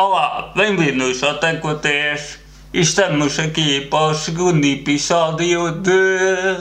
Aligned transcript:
Olá, 0.00 0.52
bem-vindos 0.54 1.24
ao 1.24 1.38
Teco 1.38 1.74
10. 1.74 2.38
Estamos 2.72 3.36
aqui 3.36 3.80
para 3.80 4.12
o 4.12 4.14
segundo 4.14 4.64
episódio 4.64 5.72
de. 5.72 6.58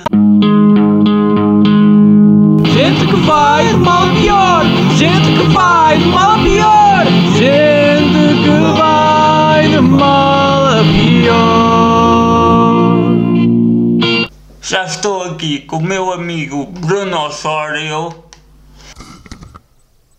Gente 2.74 3.06
que 3.06 3.16
vai 3.28 3.68
de 3.68 3.74
mal 3.76 4.06
a 4.06 4.16
pior, 4.16 4.64
gente 4.98 5.38
que 5.38 5.44
vai 5.54 6.00
de 6.00 6.06
mal 6.06 6.32
a 6.32 6.40
pior, 6.40 7.06
gente 7.38 8.42
que 8.42 8.58
vai 8.76 9.68
de 9.70 9.82
mal 9.82 10.66
a 10.66 10.82
pior. 10.98 11.38
Já 14.64 14.86
estou 14.86 15.22
aqui 15.26 15.60
com 15.60 15.78
o 15.78 15.84
meu 15.84 16.12
amigo 16.12 16.66
Bruno 16.66 17.28
Osório. 17.28 18.16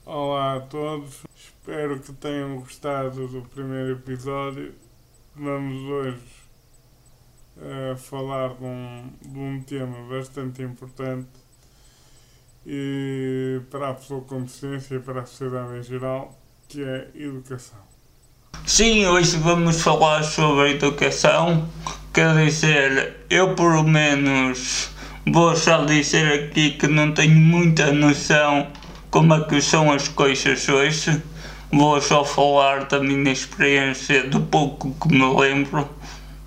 Olá 0.07 0.55
a 0.55 0.61
todos, 0.61 1.28
espero 1.69 2.01
que 2.01 2.13
tenham 2.15 2.57
gostado 2.57 3.29
do 3.29 3.43
primeiro 3.43 3.93
episódio. 3.93 4.73
Vamos 5.37 5.83
hoje 5.83 6.19
eh, 7.61 7.95
falar 7.95 8.55
de 8.55 8.65
um, 8.65 9.13
de 9.21 9.39
um 9.39 9.61
tema 9.61 9.99
bastante 10.09 10.63
importante 10.63 11.29
e 12.67 13.61
para 13.71 13.91
a 13.91 13.95
pessoa 13.95 14.23
com 14.23 14.41
deficiência 14.41 14.95
e 14.95 14.99
para 14.99 15.21
a 15.21 15.27
sociedade 15.27 15.79
em 15.79 15.83
geral, 15.83 16.41
que 16.67 16.83
é 16.83 17.11
educação. 17.15 17.81
Sim, 18.67 19.05
hoje 19.05 19.37
vamos 19.37 19.83
falar 19.83 20.23
sobre 20.23 20.71
educação. 20.71 21.69
Quer 22.15 22.35
dizer, 22.47 23.27
eu 23.29 23.55
pelo 23.55 23.85
menos 23.85 24.89
vou 25.31 25.55
só 25.55 25.85
dizer 25.85 26.33
aqui 26.33 26.71
que 26.71 26.87
não 26.89 27.13
tenho 27.13 27.37
muita 27.37 27.93
noção 27.93 28.73
como 29.11 29.35
é 29.35 29.45
que 29.45 29.61
são 29.61 29.93
as 29.93 30.09
coisas 30.09 30.67
hoje. 30.67 31.23
Vou 31.71 32.01
só 32.01 32.25
falar 32.25 32.87
da 32.87 32.99
minha 33.01 33.31
experiência, 33.31 34.27
do 34.29 34.41
pouco 34.41 34.95
que 35.01 35.09
me 35.09 35.39
lembro, 35.39 35.89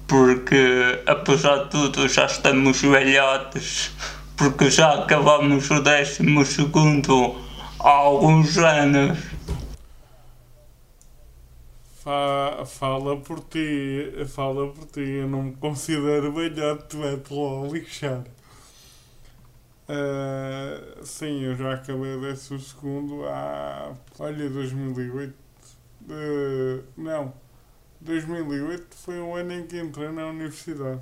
porque 0.08 1.00
apesar 1.06 1.66
de 1.66 1.70
tudo 1.70 2.08
já 2.10 2.26
estamos 2.26 2.82
velhotes, 2.82 3.92
porque 4.36 4.70
já 4.70 4.94
acabamos 5.04 5.70
o 5.70 5.82
décimo 5.82 6.44
segundo 6.44 7.36
há 7.80 7.90
alguns 7.90 8.58
anos. 8.58 9.18
Fa- 12.04 12.66
fala 12.66 13.16
por 13.18 13.42
ti, 13.42 14.12
fala 14.28 14.68
por 14.70 14.86
ti, 14.88 15.02
eu 15.02 15.28
não 15.28 15.44
me 15.44 15.52
considero 15.54 16.34
velhote, 16.34 16.86
tu 16.88 17.00
lá 17.00 17.68
lixar. 17.72 18.24
Ah, 19.94 20.80
sim, 21.04 21.44
eu 21.44 21.54
já 21.56 21.74
acabei 21.74 22.16
o 22.16 22.22
décimo 22.22 22.58
segundo 22.62 23.26
há, 23.26 23.92
olha, 24.18 24.50
2008. 24.50 25.34
Ah, 26.10 26.80
não, 26.96 27.34
2008 28.00 28.96
foi 28.96 29.20
o 29.20 29.36
ano 29.36 29.52
em 29.52 29.68
que 29.68 29.78
entrei 29.78 30.08
na 30.10 30.28
universidade. 30.28 31.02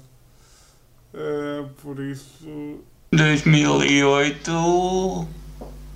Ah, 1.14 1.70
por 1.84 2.00
isso, 2.00 2.80
2008 3.12 4.52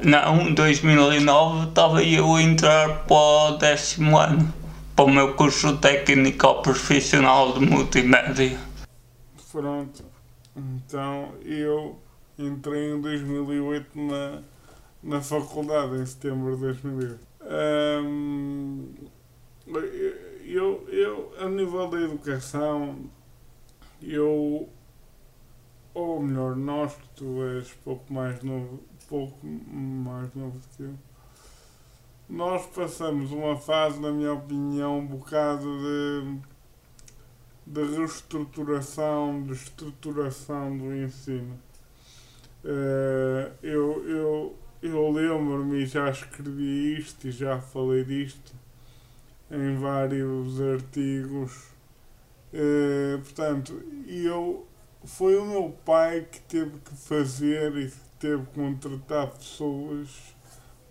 não, 0.03 0.53
2009 0.53 1.69
estava 1.69 2.03
eu 2.03 2.35
a 2.35 2.41
entrar 2.44 3.05
para 3.05 3.16
o 3.16 3.57
décimo 3.57 4.19
ano 4.19 4.53
para 4.95 5.05
o 5.05 5.09
meu 5.09 5.33
curso 5.33 5.78
técnico 5.78 6.61
profissional 6.61 7.53
de 7.53 7.66
multimédia 7.66 8.59
pronto. 9.53 10.03
Então, 10.55 11.31
eu 11.45 12.00
entrei 12.37 12.93
em 12.93 13.01
2008 13.01 13.89
na, 13.99 14.41
na 15.01 15.21
faculdade, 15.21 15.97
em 15.97 16.05
setembro 16.05 16.55
de 16.55 16.61
2008. 16.61 17.27
Ahm, 17.41 18.89
eu, 20.45 20.87
eu, 20.89 21.33
a 21.39 21.49
nível 21.49 21.89
da 21.89 22.01
educação, 22.01 23.09
eu, 24.01 24.69
ou 25.93 26.21
melhor, 26.21 26.55
nós, 26.55 26.93
que 26.95 27.09
tu 27.15 27.43
és 27.43 27.72
pouco 27.83 28.13
mais 28.13 28.41
novo, 28.43 28.79
pouco 29.07 29.45
mais 29.45 30.33
novo 30.33 30.57
do 30.57 30.67
que 30.75 30.83
eu, 30.83 30.93
nós 32.29 32.66
passamos 32.67 33.31
uma 33.31 33.57
fase, 33.57 33.99
na 33.99 34.11
minha 34.11 34.33
opinião, 34.33 34.99
um 34.99 35.05
bocado 35.05 35.66
de, 35.66 36.39
de 37.67 37.97
reestruturação, 37.97 39.43
de 39.43 39.53
estruturação 39.53 40.77
do 40.77 40.95
ensino. 40.95 41.59
Eh, 42.66 43.51
eu, 43.62 44.07
eu, 44.07 44.56
eu 44.81 45.12
lembro-me 45.12 45.84
e 45.84 45.85
já 45.85 46.09
escrevi 46.09 46.97
isto 46.97 47.28
e 47.28 47.31
já 47.31 47.59
falei 47.59 48.03
disto 48.06 48.53
em 49.51 49.75
vários 49.78 50.62
artigos. 50.62 51.73
Eh, 52.53 53.18
portanto, 53.22 53.81
eu, 54.07 54.66
foi 55.06 55.35
o 55.38 55.46
meu 55.46 55.75
pai 55.85 56.28
que 56.31 56.40
teve 56.41 56.79
que 56.79 56.96
fazer 56.96 57.75
e 57.75 57.91
teve 58.19 58.46
que 58.46 58.53
contratar 58.53 59.28
pessoas 59.31 60.09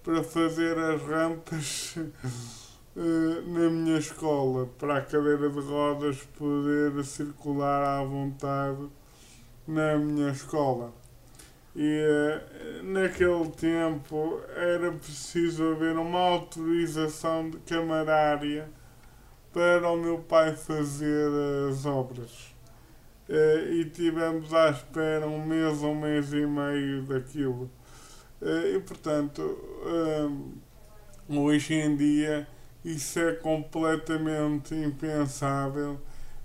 para 0.03 0.23
fazer 0.23 0.77
as 0.79 1.01
rampas 1.03 1.95
eh, 2.97 3.43
na 3.47 3.71
minha 3.71 3.99
escola, 3.99 4.67
para 4.79 4.99
a 4.99 5.03
cadeira 5.03 5.49
de 5.49 5.61
rodas 5.61 6.19
poder 6.39 7.03
circular 7.05 8.01
à 8.01 8.05
vontade 8.05 8.89
na 9.67 9.97
minha 9.97 10.31
escola. 10.31 11.02
E 11.75 11.83
eh, 11.83 12.83
naquele 12.83 13.49
tempo 13.51 14.41
era 14.55 14.93
preciso 14.93 15.73
haver 15.73 15.97
uma 15.97 16.19
autorização 16.19 17.49
de 17.49 17.59
camarária 17.61 18.69
para 19.53 19.91
o 19.91 19.97
meu 19.97 20.19
pai 20.19 20.55
fazer 20.55 21.31
as 21.71 21.87
obras. 21.87 22.55
Eh, 23.29 23.69
e 23.73 23.85
tivemos 23.87 24.53
à 24.53 24.71
espera 24.71 25.27
um 25.27 25.45
mês, 25.47 25.83
um 25.83 25.95
mês 25.95 26.33
e 26.33 26.47
meio 26.47 27.03
daquilo. 27.05 27.71
Eh, 28.43 28.75
e 28.77 28.81
portanto, 28.81 29.59
hoje 31.29 31.75
em 31.75 31.97
dia 31.97 32.47
isso 32.85 33.19
é 33.19 33.33
completamente 33.33 34.75
impensável 34.75 35.99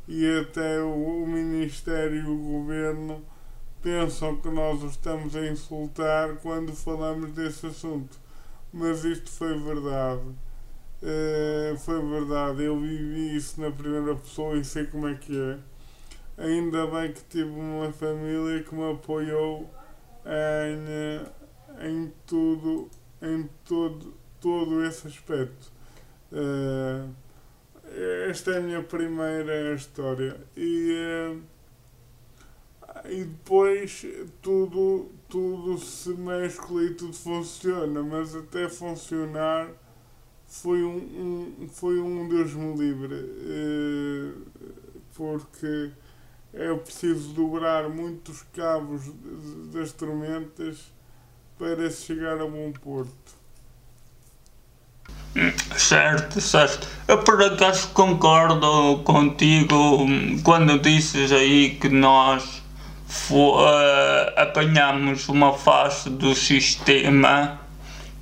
e 0.08 0.26
até 0.40 0.80
o 0.82 1.26
Ministério 1.26 2.16
e 2.16 2.26
o 2.26 2.38
Governo 2.38 3.26
pensam 3.88 4.36
que 4.36 4.50
nós 4.50 4.84
os 4.84 4.92
estamos 4.92 5.34
a 5.34 5.48
insultar 5.48 6.36
quando 6.42 6.76
falamos 6.76 7.32
desse 7.32 7.68
assunto. 7.68 8.20
Mas 8.74 9.06
isto 9.06 9.32
foi 9.32 9.58
verdade. 9.58 10.24
Eh, 11.02 11.74
foi 11.86 12.06
verdade. 12.06 12.64
Eu 12.64 12.78
vivi 12.78 13.38
isso 13.38 13.62
na 13.62 13.72
primeira 13.72 14.14
pessoa 14.16 14.58
e 14.58 14.66
sei 14.66 14.88
como 14.88 15.08
é 15.08 15.16
que 15.16 15.34
é. 15.40 15.58
Ainda 16.44 16.86
bem 16.88 17.14
que 17.14 17.24
tive 17.30 17.50
uma 17.50 17.94
família 17.94 18.62
que 18.62 18.76
me 18.76 18.92
apoiou 18.92 19.62
em, 20.26 20.86
eh, 20.90 21.88
em 21.88 22.12
tudo, 22.26 22.90
em 23.22 23.50
todo, 23.64 24.14
todo 24.42 24.84
esse 24.84 25.08
aspecto. 25.08 25.72
Eh, 26.34 27.06
esta 28.30 28.52
é 28.52 28.58
a 28.58 28.62
minha 28.62 28.84
primeira 28.84 29.74
história. 29.74 30.36
E, 30.58 30.92
eh, 30.92 31.38
e 33.10 33.24
depois 33.24 34.06
tudo, 34.42 35.10
tudo 35.30 35.78
se 35.78 36.10
mescla 36.10 36.84
e 36.84 36.94
tudo 36.94 37.14
funciona, 37.14 38.02
mas 38.04 38.36
até 38.36 38.70
funcionar 38.70 39.70
foi 40.48 40.84
um, 40.84 40.96
um, 40.96 41.70
foi 41.70 42.00
um 42.00 42.28
Deus 42.28 42.54
me 42.54 42.76
livre, 42.76 43.16
eh, 43.16 44.32
porque 45.14 45.92
é 46.54 46.74
preciso 46.74 47.34
dobrar 47.34 47.90
muitos 47.90 48.44
cabos 48.54 49.04
das 49.74 49.92
tormentas 49.92 50.92
para 51.60 51.90
chegar 51.90 52.40
a 52.40 52.46
bom 52.46 52.72
porto. 52.72 53.38
Certo, 55.78 56.42
certo. 56.42 56.88
Eu 57.08 57.24
por 57.24 57.42
acaso 57.44 57.90
concordo 57.90 59.04
contigo 59.04 59.76
hum, 59.76 60.42
quando 60.44 60.80
dizes 60.80 61.32
aí 61.32 61.76
que 61.76 61.90
nós 61.90 62.64
eh, 63.10 64.34
apanhamos 64.38 65.28
uma 65.30 65.54
fase 65.54 66.10
do 66.10 66.36
sistema 66.36 67.60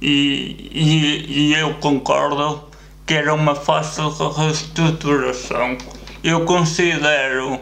e, 0.01 0.69
e, 0.71 1.49
e 1.49 1.53
eu 1.53 1.73
concordo 1.75 2.63
que 3.05 3.13
era 3.13 3.33
uma 3.33 3.55
fase 3.55 4.01
de 4.01 4.41
reestruturação. 4.41 5.77
Eu 6.23 6.45
considero 6.45 7.59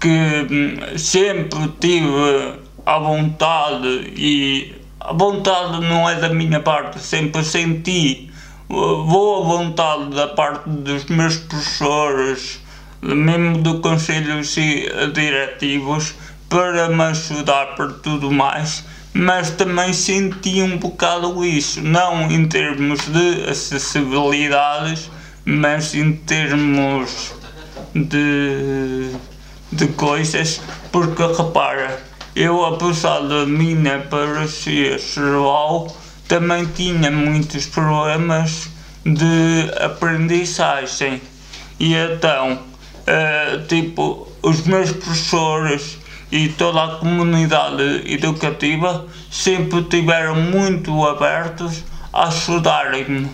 que 0.00 0.08
hum, 0.08 0.98
sempre 0.98 1.68
tive 1.80 2.58
a 2.84 2.98
vontade 2.98 4.12
e 4.16 4.74
a 5.00 5.12
vontade 5.12 5.80
não 5.80 6.08
é 6.08 6.14
da 6.16 6.28
minha 6.28 6.60
parte, 6.60 6.98
sempre 6.98 7.42
senti 7.44 8.30
uh, 8.68 9.04
boa 9.04 9.44
vontade 9.44 10.10
da 10.14 10.28
parte 10.28 10.68
dos 10.68 11.04
meus 11.06 11.36
professores, 11.36 12.60
mesmo 13.02 13.58
do 13.58 13.80
conselho 13.80 14.44
si- 14.44 14.86
diretivos, 15.14 16.14
para 16.48 16.88
me 16.88 17.02
ajudar 17.02 17.74
para 17.74 17.88
tudo 17.88 18.30
mais, 18.30 18.84
mas 19.12 19.50
também 19.50 19.92
senti 19.92 20.60
um 20.62 20.76
bocado 20.76 21.44
isso, 21.44 21.80
não 21.80 22.30
em 22.30 22.46
termos 22.48 23.00
de 23.06 23.48
acessibilidades, 23.48 25.10
mas 25.44 25.94
em 25.94 26.12
termos 26.12 27.32
de, 27.94 29.10
de 29.70 29.86
coisas, 29.88 30.60
porque 30.90 31.22
repara, 31.22 32.02
eu 32.34 32.64
apesar 32.64 33.20
da 33.20 33.46
minha 33.46 34.00
parecer 34.00 34.98
cerebral, 34.98 35.94
também 36.26 36.66
tinha 36.66 37.10
muitos 37.10 37.66
problemas 37.66 38.68
de 39.04 39.70
aprendizagem. 39.80 41.20
E 41.78 41.94
então, 41.94 42.54
uh, 42.54 43.66
tipo, 43.66 44.26
os 44.42 44.62
meus 44.62 44.90
professores 44.90 45.98
e 46.34 46.48
toda 46.48 46.82
a 46.82 46.98
comunidade 46.98 48.12
educativa 48.12 49.06
sempre 49.30 49.78
estiveram 49.78 50.34
muito 50.34 50.90
abertos 51.06 51.84
a 52.12 52.26
ajudarem-me. 52.26 53.26
Uh, 53.26 53.30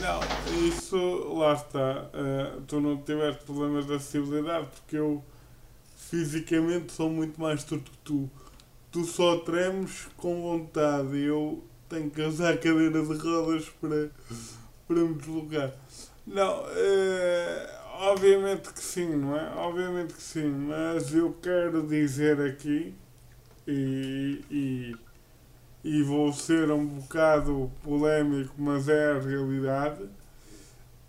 não, 0.00 0.66
isso 0.66 1.34
lá 1.34 1.52
está. 1.52 2.06
Uh, 2.08 2.62
tu 2.62 2.80
não 2.80 2.96
tiveste 2.96 3.44
problemas 3.44 3.86
de 3.86 3.92
acessibilidade 3.92 4.66
porque 4.68 4.96
eu 4.96 5.22
fisicamente 5.94 6.90
sou 6.90 7.10
muito 7.10 7.38
mais 7.38 7.62
turco 7.64 7.84
que 7.84 7.98
tu. 7.98 8.30
Tu 8.90 9.04
só 9.04 9.36
tremes 9.40 10.08
com 10.16 10.40
vontade. 10.40 11.18
Eu 11.18 11.62
tenho 11.86 12.08
que 12.08 12.22
usar 12.22 12.56
cadeira 12.56 13.02
de 13.02 13.14
rodas 13.18 13.68
para, 13.78 14.08
para 14.88 14.96
me 14.96 15.14
deslocar. 15.16 15.70
Não, 16.26 16.62
uh, 16.62 17.83
obviamente 17.94 18.72
que 18.72 18.80
sim, 18.80 19.14
não 19.16 19.36
é? 19.36 19.54
Obviamente 19.56 20.14
que 20.14 20.22
sim, 20.22 20.48
mas 20.48 21.14
eu 21.14 21.32
quero 21.40 21.86
dizer 21.86 22.40
aqui 22.40 22.94
e, 23.66 24.44
e, 24.50 24.96
e 25.84 26.02
vou 26.02 26.32
ser 26.32 26.70
um 26.70 26.86
bocado 26.86 27.70
polémico, 27.82 28.54
mas 28.58 28.88
é 28.88 29.12
a 29.12 29.18
realidade. 29.18 30.08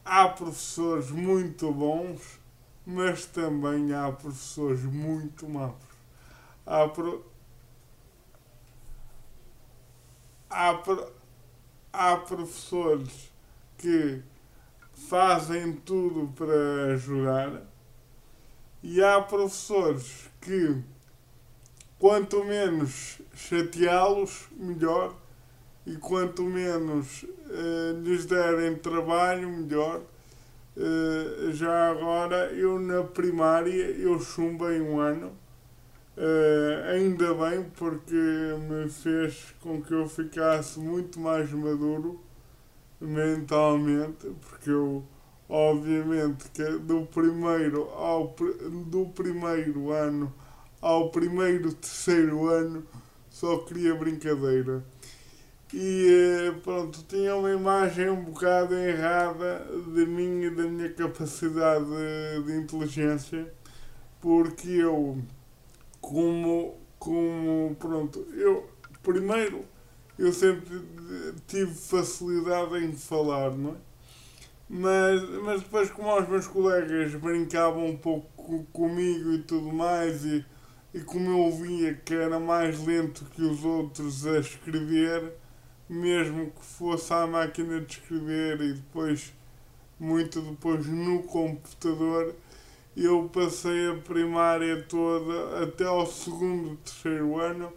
Há 0.03 0.27
professores 0.29 1.09
muito 1.09 1.71
bons, 1.71 2.39
mas 2.85 3.25
também 3.25 3.93
há 3.93 4.11
professores 4.11 4.83
muito 4.83 5.49
maus. 5.49 5.73
Há, 6.65 6.87
pro, 6.87 7.25
há, 10.49 10.73
pro, 10.75 11.11
há 11.91 12.17
professores 12.17 13.31
que 13.77 14.21
fazem 14.95 15.73
tudo 15.73 16.31
para 16.35 16.93
ajudar. 16.93 17.61
E 18.81 19.03
há 19.03 19.21
professores 19.21 20.29
que 20.41 20.81
quanto 21.99 22.43
menos 22.43 23.21
chateá-los, 23.35 24.47
melhor, 24.57 25.15
e 25.85 25.95
quanto 25.97 26.43
menos 26.43 27.23
uh, 27.23 28.01
lhes 28.01 28.25
derem 28.25 28.75
trabalho, 28.75 29.49
melhor. 29.49 30.01
Uh, 30.75 31.51
já 31.51 31.89
agora, 31.91 32.51
eu 32.53 32.79
na 32.79 33.03
primária, 33.03 33.71
eu 33.71 34.19
chumbei 34.19 34.81
um 34.81 34.99
ano, 34.99 35.27
uh, 36.17 36.89
ainda 36.91 37.33
bem, 37.33 37.63
porque 37.75 38.13
me 38.13 38.89
fez 38.89 39.53
com 39.61 39.81
que 39.81 39.93
eu 39.93 40.07
ficasse 40.07 40.79
muito 40.79 41.19
mais 41.19 41.51
maduro 41.51 42.24
mentalmente, 42.99 44.27
porque 44.41 44.69
eu, 44.69 45.03
obviamente, 45.49 46.49
que 46.51 46.63
do 46.79 47.05
primeiro 47.05 47.89
ao 47.91 48.35
do 48.87 49.07
primeiro 49.07 49.91
ano 49.91 50.33
ao 50.85 51.09
primeiro, 51.09 51.73
terceiro 51.73 52.47
ano, 52.47 52.85
só 53.27 53.57
queria 53.57 53.95
brincadeira. 53.95 54.85
E 55.73 56.47
eh, 56.47 56.51
pronto, 56.63 57.03
tinha 57.07 57.35
uma 57.35 57.51
imagem 57.51 58.07
um 58.09 58.23
bocado 58.23 58.75
errada 58.75 59.65
de 59.93 60.05
mim 60.05 60.43
e 60.43 60.49
da 60.51 60.63
minha 60.63 60.89
capacidade 60.93 61.85
de, 62.45 62.55
inteligência, 62.55 63.51
porque 64.21 64.69
eu, 64.69 65.17
como, 65.99 66.77
como, 66.99 67.75
pronto, 67.79 68.27
eu, 68.33 68.69
primeiro, 69.01 69.65
eu 70.17 70.31
sempre 70.33 70.83
tive 71.47 71.73
facilidade 71.73 72.77
em 72.77 72.93
falar, 72.93 73.51
não 73.51 73.71
é? 73.71 73.75
Mas, 74.67 75.21
mas 75.43 75.61
depois, 75.61 75.91
como 75.91 76.19
os 76.19 76.27
meus 76.27 76.47
colegas 76.47 77.13
brincavam 77.15 77.85
um 77.85 77.97
pouco 77.97 78.63
comigo 78.73 79.33
e 79.33 79.39
tudo 79.39 79.71
mais, 79.71 80.25
e 80.25 80.43
e 80.95 81.01
como 81.01 81.29
eu 81.29 81.51
via 81.51 81.93
que 81.93 82.13
era 82.15 82.39
mais 82.39 82.81
lento 82.85 83.25
que 83.35 83.41
os 83.41 83.65
outros 83.65 84.25
a 84.25 84.39
escrever, 84.39 85.33
mesmo 85.89 86.51
que 86.51 86.63
fosse 86.63 87.11
à 87.11 87.27
máquina 87.27 87.81
de 87.81 87.95
escrever 87.95 88.61
e 88.61 88.73
depois, 88.75 89.33
muito 89.99 90.39
depois, 90.39 90.87
no 90.87 91.21
computador, 91.23 92.33
eu 92.95 93.27
passei 93.27 93.89
a 93.89 93.95
primária 93.95 94.83
toda, 94.83 95.65
até 95.65 95.83
ao 95.83 96.07
segundo, 96.07 96.77
terceiro 96.77 97.37
ano, 97.41 97.73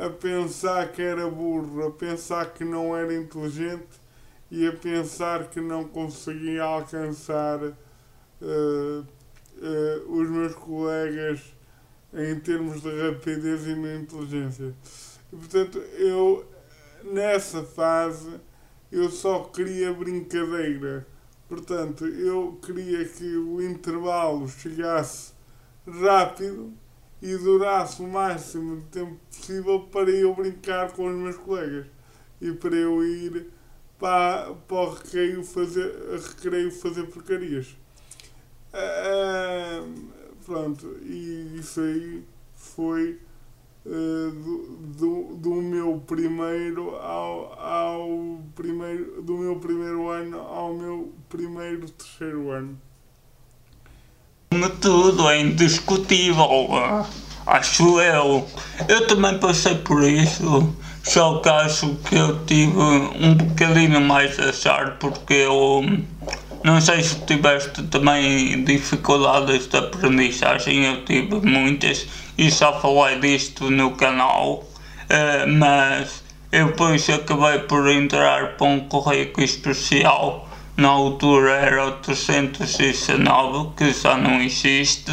a 0.00 0.08
pensar 0.08 0.90
que 0.92 1.02
era 1.02 1.28
burro, 1.28 1.86
a 1.86 1.90
pensar 1.90 2.54
que 2.54 2.64
não 2.64 2.96
era 2.96 3.14
inteligente 3.14 4.00
e 4.50 4.66
a 4.66 4.72
pensar 4.72 5.50
que 5.50 5.60
não 5.60 5.84
conseguia 5.84 6.62
alcançar 6.62 7.62
uh, 7.62 7.74
uh, 8.40 9.06
os 10.08 10.30
meus 10.30 10.54
colegas 10.54 11.42
em 12.14 12.40
termos 12.40 12.80
de 12.80 12.88
rapidez 12.88 13.66
e 13.66 13.74
de 13.74 13.96
inteligência. 13.96 14.74
E, 15.30 15.36
portanto, 15.36 15.78
eu, 15.78 16.48
nessa 17.04 17.62
fase, 17.62 18.40
eu 18.90 19.10
só 19.10 19.40
queria 19.44 19.92
brincadeira. 19.92 21.06
Portanto, 21.46 22.06
eu 22.06 22.58
queria 22.64 23.04
que 23.04 23.36
o 23.36 23.60
intervalo 23.60 24.48
chegasse 24.48 25.34
rápido 25.86 26.72
e 27.22 27.36
durasse 27.36 28.02
o 28.02 28.08
máximo 28.08 28.80
de 28.80 28.86
tempo 28.86 29.16
possível 29.28 29.80
para 29.92 30.10
eu 30.10 30.34
brincar 30.34 30.92
com 30.92 31.06
os 31.06 31.14
meus 31.14 31.36
colegas 31.36 31.86
e 32.40 32.52
para 32.52 32.74
eu 32.74 33.04
ir 33.04 33.48
para, 33.98 34.54
para 34.66 34.76
o 34.76 34.94
recreio 34.94 35.44
fazer, 35.44 35.92
recreio 36.18 36.70
fazer 36.70 37.04
porcarias. 37.04 37.76
Uh, 38.72 40.20
Pronto, 40.50 40.96
e 41.02 41.58
isso 41.60 41.80
aí 41.80 42.24
foi 42.56 43.20
uh, 43.86 44.30
do, 44.32 44.76
do, 44.96 45.36
do, 45.36 45.54
meu 45.62 46.02
primeiro 46.06 46.96
ao, 46.96 47.52
ao 47.60 48.42
primeiro 48.54 49.22
do 49.22 49.36
meu 49.36 49.60
primeiro 49.60 50.08
ano 50.08 50.40
ao 50.40 50.74
meu 50.74 51.12
primeiro 51.28 51.88
terceiro 51.90 52.50
ano. 52.50 52.80
Tudo 54.80 55.30
é 55.30 55.42
indiscutível, 55.42 57.06
acho 57.46 58.00
eu. 58.00 58.48
Eu 58.88 59.06
também 59.06 59.38
passei 59.38 59.76
por 59.76 60.02
isso, 60.02 60.74
só 61.04 61.38
que 61.38 61.48
acho 61.48 61.94
que 62.08 62.16
eu 62.16 62.44
tive 62.46 62.76
um 62.76 63.34
bocadinho 63.34 64.00
mais 64.00 64.40
a 64.40 64.48
achar 64.48 64.96
porque 64.98 65.34
eu 65.34 65.84
não 66.64 66.80
sei 66.80 67.00
se 67.00 67.24
tiveste 67.26 67.84
também 67.84 68.64
dificuldades 68.64 69.68
de 69.68 69.76
aprendizagem, 69.76 70.84
eu 70.84 71.04
tive 71.04 71.36
muitas 71.46 72.08
e 72.36 72.50
já 72.50 72.72
falei 72.72 73.20
disto 73.20 73.70
no 73.70 73.92
canal, 73.92 74.64
eh, 75.08 75.46
mas 75.46 76.24
eu 76.50 76.66
depois 76.66 77.08
acabei 77.08 77.60
por 77.60 77.88
entrar 77.88 78.56
para 78.56 78.66
um 78.66 78.80
correio 78.80 79.30
especial, 79.38 80.49
na 80.80 80.88
altura 80.88 81.52
era 81.56 81.86
o 81.88 81.92
319, 81.98 83.74
que 83.76 83.92
já 83.92 84.16
não 84.16 84.40
existe, 84.40 85.12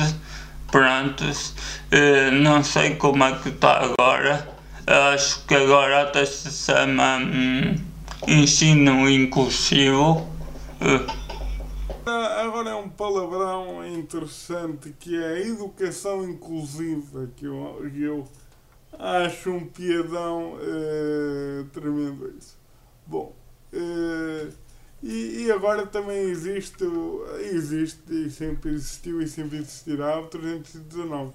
pronto, 0.72 1.24
eh, 1.92 2.32
não 2.32 2.64
sei 2.64 2.96
como 2.96 3.24
é 3.26 3.38
que 3.38 3.50
está 3.50 3.84
agora, 3.84 4.48
acho 5.14 5.46
que 5.46 5.54
agora 5.54 6.04
até 6.04 6.26
se 6.26 6.50
chama 6.52 7.18
hum, 7.18 7.76
ensino 8.28 9.10
inclusivo. 9.10 10.26
Eh, 10.80 11.28
Agora 12.08 12.70
é 12.70 12.76
um 12.76 12.88
palavrão 12.88 13.86
interessante 13.86 14.96
que 14.98 15.22
é 15.22 15.28
a 15.28 15.40
educação 15.42 16.24
inclusiva, 16.24 17.30
que 17.36 17.46
eu, 17.46 17.86
eu 17.94 18.26
acho 18.98 19.52
um 19.52 19.66
piadão 19.66 20.54
uh, 20.54 21.66
tremendo 21.74 22.34
isso. 22.38 22.58
Bom, 23.06 23.34
uh, 23.74 24.54
e, 25.04 25.46
e, 25.46 25.52
agora 25.52 25.86
também 25.86 26.30
existe, 26.30 26.84
existe 27.52 28.12
e 28.12 28.30
sempre 28.30 28.72
existiu 28.72 29.22
e 29.22 29.28
sempre 29.28 29.58
existirá 29.58 30.20
o 30.20 30.28
319. 30.28 31.34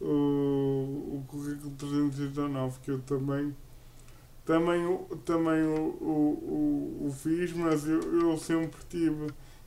O, 0.00 0.04
o 0.06 1.24
currículo 1.26 1.74
319 1.76 2.78
que 2.80 2.90
eu 2.92 3.00
também 3.00 3.52
também, 4.48 4.98
também 5.26 5.62
o, 5.62 5.98
o, 6.00 7.02
o, 7.02 7.06
o 7.08 7.12
fiz, 7.12 7.52
mas 7.52 7.86
eu, 7.86 8.00
eu 8.00 8.38
sempre 8.38 8.80
tive 8.88 9.26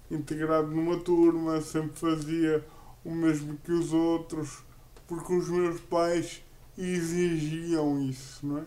integrado 0.09 0.71
numa 0.71 0.97
turma, 0.97 1.61
sempre 1.61 1.99
fazia 1.99 2.65
o 3.05 3.11
mesmo 3.11 3.57
que 3.57 3.71
os 3.71 3.93
outros, 3.93 4.63
porque 5.07 5.33
os 5.33 5.49
meus 5.49 5.79
pais 5.81 6.43
exigiam 6.75 8.01
isso, 8.01 8.43
não 8.43 8.57
é? 8.57 8.63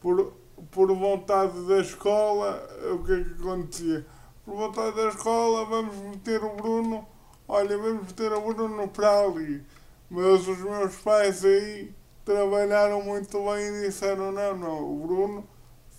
Por, 0.00 0.32
por 0.70 0.94
vontade 0.94 1.66
da 1.66 1.80
escola, 1.80 2.62
o 2.94 3.04
que 3.04 3.12
é 3.12 3.24
que 3.24 3.32
acontecia? 3.34 4.06
por 4.46 4.54
voltar 4.54 4.92
da 4.92 5.08
escola, 5.08 5.64
vamos 5.64 5.96
meter 5.96 6.42
o 6.44 6.54
Bruno, 6.54 7.04
olha, 7.48 7.76
vamos 7.76 8.06
meter 8.06 8.32
o 8.32 8.54
Bruno 8.54 8.86
para 8.86 9.24
ali. 9.24 9.66
Mas 10.08 10.46
os 10.46 10.58
meus 10.58 10.94
pais 10.98 11.44
aí 11.44 11.92
trabalharam 12.24 13.02
muito 13.02 13.38
bem 13.44 13.66
e 13.66 13.86
disseram, 13.86 14.30
não, 14.30 14.56
não, 14.56 14.92
o 14.92 15.04
Bruno 15.04 15.48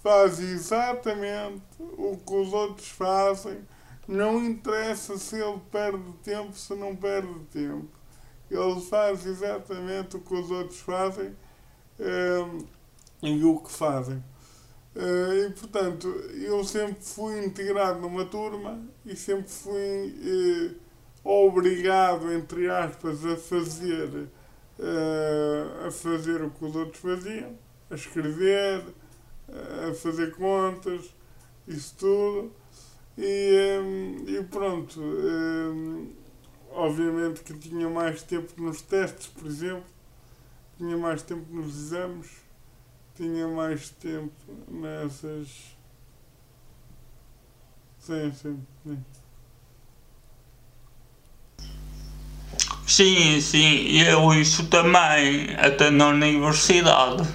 faz 0.02 0.40
exatamente 0.40 1.62
o 1.80 2.18
que 2.26 2.34
os 2.34 2.54
outros 2.54 2.88
fazem, 2.88 3.60
não 4.08 4.42
interessa 4.42 5.18
se 5.18 5.36
ele 5.36 5.60
perde 5.70 6.14
tempo, 6.24 6.54
se 6.54 6.74
não 6.74 6.96
perde 6.96 7.38
tempo. 7.52 7.90
Ele 8.50 8.80
faz 8.80 9.26
exatamente 9.26 10.16
o 10.16 10.22
que 10.22 10.34
os 10.34 10.50
outros 10.50 10.80
fazem 10.80 11.36
um, 12.00 12.66
e 13.22 13.44
o 13.44 13.60
que 13.60 13.70
fazem. 13.70 14.24
Uh, 14.98 15.46
e 15.46 15.50
portanto, 15.52 16.08
eu 16.08 16.64
sempre 16.64 16.98
fui 17.02 17.46
integrado 17.46 18.00
numa 18.00 18.26
turma 18.26 18.82
e 19.06 19.16
sempre 19.16 19.48
fui 19.48 20.76
uh, 21.24 21.30
obrigado, 21.30 22.34
entre 22.34 22.68
aspas, 22.68 23.24
a 23.24 23.38
fazer, 23.38 24.28
uh, 24.80 25.86
a 25.86 25.92
fazer 25.92 26.42
o 26.42 26.50
que 26.50 26.66
os 26.66 26.76
outros 26.76 27.00
faziam, 27.00 27.56
a 27.92 27.94
escrever, 27.94 28.84
a 29.88 29.94
fazer 29.94 30.34
contas, 30.34 31.14
isso 31.68 31.96
tudo. 32.00 32.52
E, 33.16 34.26
e 34.28 34.44
pronto, 34.46 35.00
obviamente 36.72 37.44
que 37.44 37.54
tinha 37.54 37.88
mais 37.88 38.24
tempo 38.24 38.52
nos 38.60 38.82
testes, 38.82 39.28
por 39.28 39.46
exemplo, 39.46 39.86
tinha 40.76 40.98
mais 40.98 41.22
tempo 41.22 41.46
nos 41.54 41.68
exames, 41.68 42.47
tinha 43.18 43.48
mais 43.48 43.90
tempo 43.90 44.32
nessas. 44.70 45.48
Sim, 48.00 48.32
sim, 48.32 48.60
sim. 48.84 49.04
Sim, 52.86 53.42
sim, 53.42 54.00
eu 54.00 54.34
isso 54.34 54.68
também, 54.68 55.54
até 55.58 55.90
na 55.90 56.08
universidade. 56.08 57.28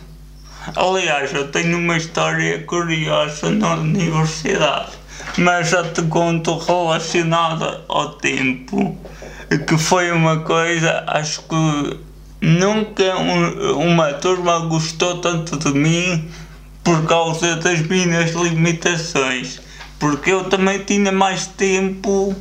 Aliás, 0.76 1.34
eu 1.34 1.50
tenho 1.50 1.76
uma 1.76 1.96
história 1.96 2.62
curiosa 2.62 3.50
na 3.50 3.74
universidade, 3.74 4.92
mas 5.36 5.68
já 5.68 5.92
te 5.92 6.02
conto 6.04 6.56
relacionada 6.56 7.84
ao 7.88 8.14
tempo, 8.14 8.96
que 9.66 9.76
foi 9.76 10.10
uma 10.10 10.40
coisa, 10.40 11.04
acho 11.08 11.42
que 11.42 12.12
nunca 12.42 13.16
uma 13.76 14.12
turma 14.14 14.58
gostou 14.66 15.20
tanto 15.20 15.56
de 15.56 15.72
mim 15.78 16.28
por 16.82 17.06
causa 17.06 17.54
das 17.54 17.80
minhas 17.82 18.32
limitações, 18.32 19.61
porque 20.00 20.32
eu 20.32 20.44
também 20.50 20.80
tinha 20.80 21.12
mais 21.12 21.46
tempo 21.46 22.34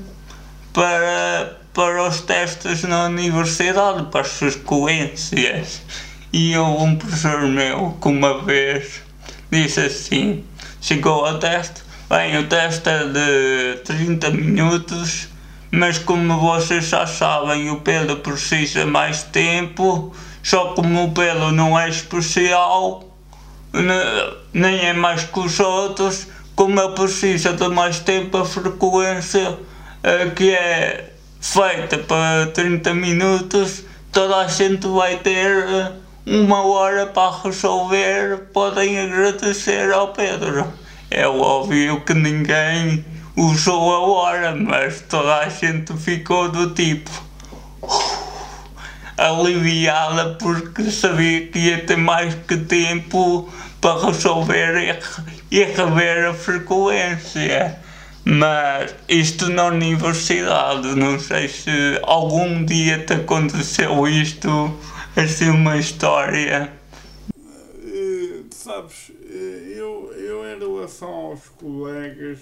para, 0.73 1.59
para 1.71 2.07
os 2.07 2.21
testes 2.21 2.81
na 2.81 3.05
universidade, 3.05 4.07
para 4.07 4.21
as 4.21 4.29
frequências. 4.29 5.83
E 6.33 6.53
eu, 6.53 6.65
um 6.65 6.95
professor 6.95 7.41
meu, 7.41 7.95
que 8.01 8.07
uma 8.07 8.41
vez 8.43 9.01
disse 9.51 9.81
assim: 9.81 10.43
chegou 10.81 11.25
ao 11.25 11.37
teste, 11.37 11.83
bem, 12.09 12.39
o 12.39 12.47
teste 12.47 12.89
é 12.89 13.03
de 13.03 13.81
30 13.83 14.31
minutos, 14.31 15.27
mas 15.71 15.97
como 15.97 16.37
vocês 16.37 16.89
já 16.89 17.07
sabem, 17.07 17.69
o 17.69 17.79
Pedro 17.79 18.17
precisa 18.17 18.85
mais 18.85 19.23
tempo, 19.23 20.13
só 20.43 20.73
como 20.73 21.05
o 21.05 21.11
Pedro 21.11 21.51
não 21.51 21.79
é 21.79 21.87
especial, 21.87 23.03
nem 24.53 24.79
é 24.85 24.93
mais 24.93 25.23
que 25.23 25.39
os 25.39 25.59
outros, 25.59 26.27
como 26.55 26.79
ele 26.79 26.93
precisa 26.93 27.53
de 27.53 27.67
mais 27.69 27.99
tempo, 27.99 28.37
a 28.37 28.45
frequência 28.45 29.57
eh, 30.03 30.29
que 30.35 30.51
é 30.51 31.13
feita 31.39 31.97
para 31.99 32.47
30 32.47 32.93
minutos, 32.93 33.83
toda 34.11 34.37
a 34.37 34.47
gente 34.47 34.87
vai 34.87 35.17
ter 35.17 35.63
eh, 35.63 35.91
uma 36.25 36.65
hora 36.65 37.05
para 37.07 37.43
resolver, 37.43 38.49
podem 38.53 38.99
agradecer 38.99 39.91
ao 39.91 40.09
Pedro. 40.09 40.67
É 41.09 41.27
óbvio 41.27 42.01
que 42.01 42.13
ninguém 42.13 43.05
usou 43.41 43.93
a 43.93 43.99
hora, 43.99 44.55
mas 44.55 45.01
toda 45.01 45.37
a 45.37 45.49
gente 45.49 45.93
ficou 45.97 46.49
do 46.49 46.73
tipo 46.73 47.09
aliviada 49.17 50.35
porque 50.35 50.89
sabia 50.89 51.47
que 51.47 51.59
ia 51.59 51.85
ter 51.85 51.97
mais 51.97 52.33
que 52.47 52.57
tempo 52.57 53.51
para 53.79 54.05
resolver 54.05 54.99
e, 55.51 55.63
rever 55.63 56.29
a 56.29 56.33
frequência. 56.33 57.79
Mas 58.23 58.93
isto 59.09 59.49
na 59.49 59.65
universidade, 59.65 60.95
não 60.95 61.19
sei 61.19 61.47
se 61.47 61.99
algum 62.03 62.63
dia 62.63 62.99
te 62.99 63.13
aconteceu 63.13 64.07
isto 64.07 64.79
assim 65.15 65.49
uma 65.49 65.77
história. 65.77 66.71
Uh, 67.35 68.45
sabes, 68.51 69.11
eu, 69.27 70.13
eu 70.15 70.55
em 70.55 70.59
relação 70.59 71.09
aos 71.09 71.49
colegas, 71.57 72.39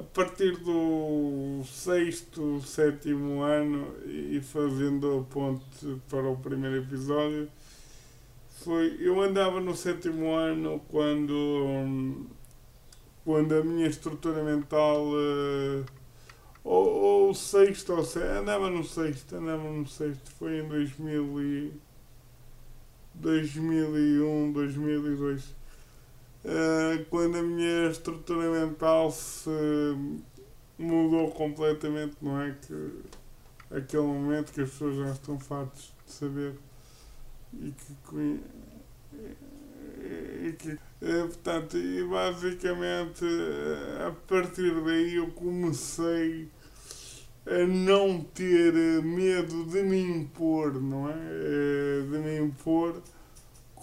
a 0.00 0.02
partir 0.02 0.56
do 0.56 1.62
sexto, 1.66 2.62
sétimo 2.62 3.42
ano 3.42 3.94
e 4.06 4.40
fazendo 4.40 5.18
a 5.18 5.22
ponte 5.34 6.00
para 6.08 6.26
o 6.26 6.38
primeiro 6.38 6.78
episódio, 6.78 7.50
foi, 8.64 8.96
eu 8.98 9.20
andava 9.20 9.60
no 9.60 9.76
sétimo 9.76 10.32
ano 10.32 10.80
quando, 10.88 12.26
quando 13.26 13.54
a 13.54 13.62
minha 13.62 13.86
estrutura 13.86 14.42
mental 14.42 15.04
uh, 15.04 15.84
ou, 16.64 16.88
ou 16.88 17.34
sexto 17.34 17.92
ou 17.92 18.02
sexto, 18.02 18.38
andava 18.38 18.70
no 18.70 18.82
sexto, 18.82 19.36
andava 19.36 19.64
no 19.64 19.86
sexto, 19.86 20.30
foi 20.38 20.60
em 20.60 20.66
2000 20.66 21.42
e, 21.42 21.72
2001, 23.16 24.52
2002, 24.52 25.44
uh, 25.44 25.59
quando 27.10 27.38
a 27.38 27.42
minha 27.42 27.90
estrutura 27.90 28.50
mental 28.50 29.10
se 29.10 29.50
mudou 30.78 31.30
completamente, 31.32 32.16
não 32.20 32.40
é? 32.40 32.56
Que 32.66 33.02
aquele 33.70 34.02
momento 34.02 34.52
que 34.52 34.62
as 34.62 34.70
pessoas 34.70 34.96
já 34.96 35.12
estão 35.12 35.38
fartas 35.38 35.92
de 36.06 36.12
saber 36.12 36.54
e 37.52 37.72
que, 37.72 38.40
e 40.46 40.52
que 40.52 40.78
eh, 41.02 41.24
portanto, 41.24 41.78
e 41.78 42.04
basicamente 42.04 43.24
eh, 43.24 44.06
a 44.06 44.10
partir 44.28 44.70
daí 44.84 45.16
eu 45.16 45.28
comecei 45.28 46.46
a 47.46 47.66
não 47.66 48.20
ter 48.20 49.02
medo 49.02 49.64
de 49.64 49.82
me 49.82 49.98
impor, 49.98 50.74
não 50.74 51.08
é? 51.08 51.14
Eh, 51.14 52.02
de 52.02 52.18
me 52.18 52.38
impor 52.38 53.02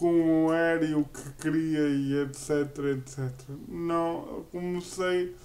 e 0.02 0.94
o 0.94 1.04
que 1.04 1.30
queria 1.42 1.88
e 1.88 2.22
etc, 2.22 2.78
etc. 2.96 3.32
Não, 3.68 4.46
comecei, 4.52 5.36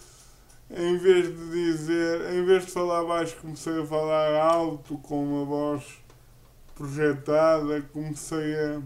em 0.71 0.99
vez 0.99 1.27
de 1.27 1.51
dizer, 1.51 2.35
em 2.35 2.45
vez 2.45 2.67
de 2.67 2.73
falar 2.73 3.05
baixo, 3.05 3.37
comecei 3.41 3.81
a 3.81 3.87
falar 3.87 4.35
alto 4.35 4.99
com 4.99 5.25
uma 5.25 5.45
voz 5.45 5.85
projetada, 6.75 7.83
comecei 7.93 8.55
a 8.55 8.83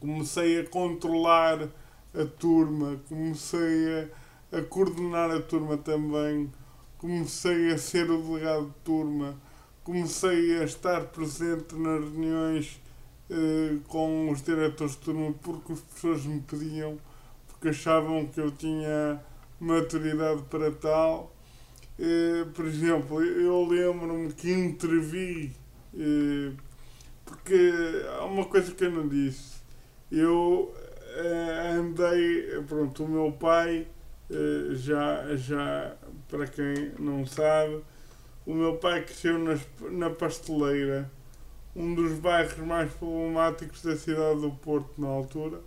comecei 0.00 0.60
a 0.60 0.66
controlar 0.66 1.68
a 2.14 2.24
turma, 2.24 2.98
comecei 3.08 4.10
a, 4.52 4.58
a 4.58 4.62
coordenar 4.62 5.30
a 5.30 5.40
turma 5.40 5.76
também, 5.76 6.50
comecei 6.96 7.70
a 7.70 7.78
ser 7.78 8.10
o 8.10 8.22
delegado 8.22 8.66
de 8.66 8.74
turma, 8.82 9.36
comecei 9.84 10.58
a 10.60 10.64
estar 10.64 11.04
presente 11.06 11.74
nas 11.74 12.00
reuniões 12.00 12.80
eh, 13.32 13.78
com 13.86 14.28
os 14.32 14.42
diretores 14.42 14.94
de 14.94 14.98
turma 14.98 15.32
porque 15.40 15.72
as 15.72 15.80
pessoas 15.80 16.26
me 16.26 16.40
pediam, 16.40 16.98
porque 17.46 17.68
achavam 17.68 18.26
que 18.26 18.40
eu 18.40 18.50
tinha 18.50 19.22
maturidade 19.60 20.42
para 20.50 20.72
tal. 20.72 21.32
Eh, 21.96 22.44
por 22.52 22.66
exemplo, 22.66 23.22
eu 23.22 23.64
lembro-me 23.66 24.32
que 24.32 24.52
intervi, 24.52 25.52
eh, 25.96 26.52
porque 27.24 27.72
há 28.18 28.24
uma 28.24 28.46
coisa 28.46 28.74
que 28.74 28.84
eu 28.84 28.90
não 28.90 29.06
disse. 29.08 29.60
Eu 30.10 30.74
andei, 31.78 32.60
pronto, 32.66 33.04
o 33.04 33.08
meu 33.08 33.32
pai, 33.32 33.86
já, 34.72 35.36
já, 35.36 35.96
para 36.28 36.46
quem 36.46 36.92
não 36.98 37.24
sabe, 37.26 37.82
o 38.46 38.54
meu 38.54 38.76
pai 38.76 39.02
cresceu 39.04 39.38
na 39.90 40.10
Pasteleira, 40.10 41.10
um 41.74 41.94
dos 41.94 42.18
bairros 42.18 42.56
mais 42.58 42.92
problemáticos 42.92 43.82
da 43.82 43.96
cidade 43.96 44.40
do 44.40 44.50
Porto 44.50 45.00
na 45.00 45.08
altura. 45.08 45.60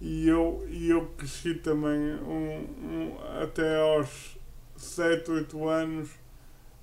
E 0.00 0.28
eu, 0.28 0.64
e 0.68 0.90
eu 0.90 1.06
cresci 1.16 1.54
também 1.54 2.14
um, 2.22 2.66
um, 2.82 3.16
até 3.42 3.80
aos 3.80 4.36
7, 4.76 5.30
8 5.30 5.68
anos 5.68 6.10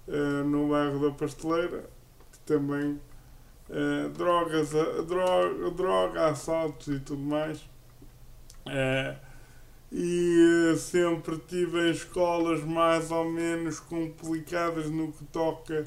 uh, 0.08 0.44
no 0.44 0.70
bairro 0.70 1.00
da 1.00 1.16
Pasteleira, 1.16 1.90
que 2.32 2.40
também 2.40 3.00
Uh, 3.68 4.10
drogas, 4.10 4.70
droga, 5.08 5.72
droga, 5.72 6.28
assaltos 6.28 6.88
e 6.88 7.00
tudo 7.00 7.24
mais. 7.24 7.58
Uh, 8.68 9.18
e 9.92 10.72
eh, 10.72 10.76
sempre 10.76 11.38
tive 11.48 11.88
em 11.88 11.92
escolas 11.92 12.62
mais 12.64 13.12
ou 13.12 13.32
menos 13.32 13.80
complicadas 13.80 14.90
no 14.90 15.12
que 15.14 15.24
toca 15.26 15.86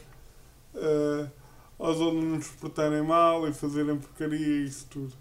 eh, 0.75 1.27
aos 1.79 2.01
alunos 2.01 2.47
se 2.47 2.57
portarem 2.57 3.03
mal 3.03 3.49
e 3.49 3.53
fazerem 3.53 3.97
porcaria 3.97 4.39
e 4.39 4.65
isso 4.65 4.87
tudo. 4.91 5.13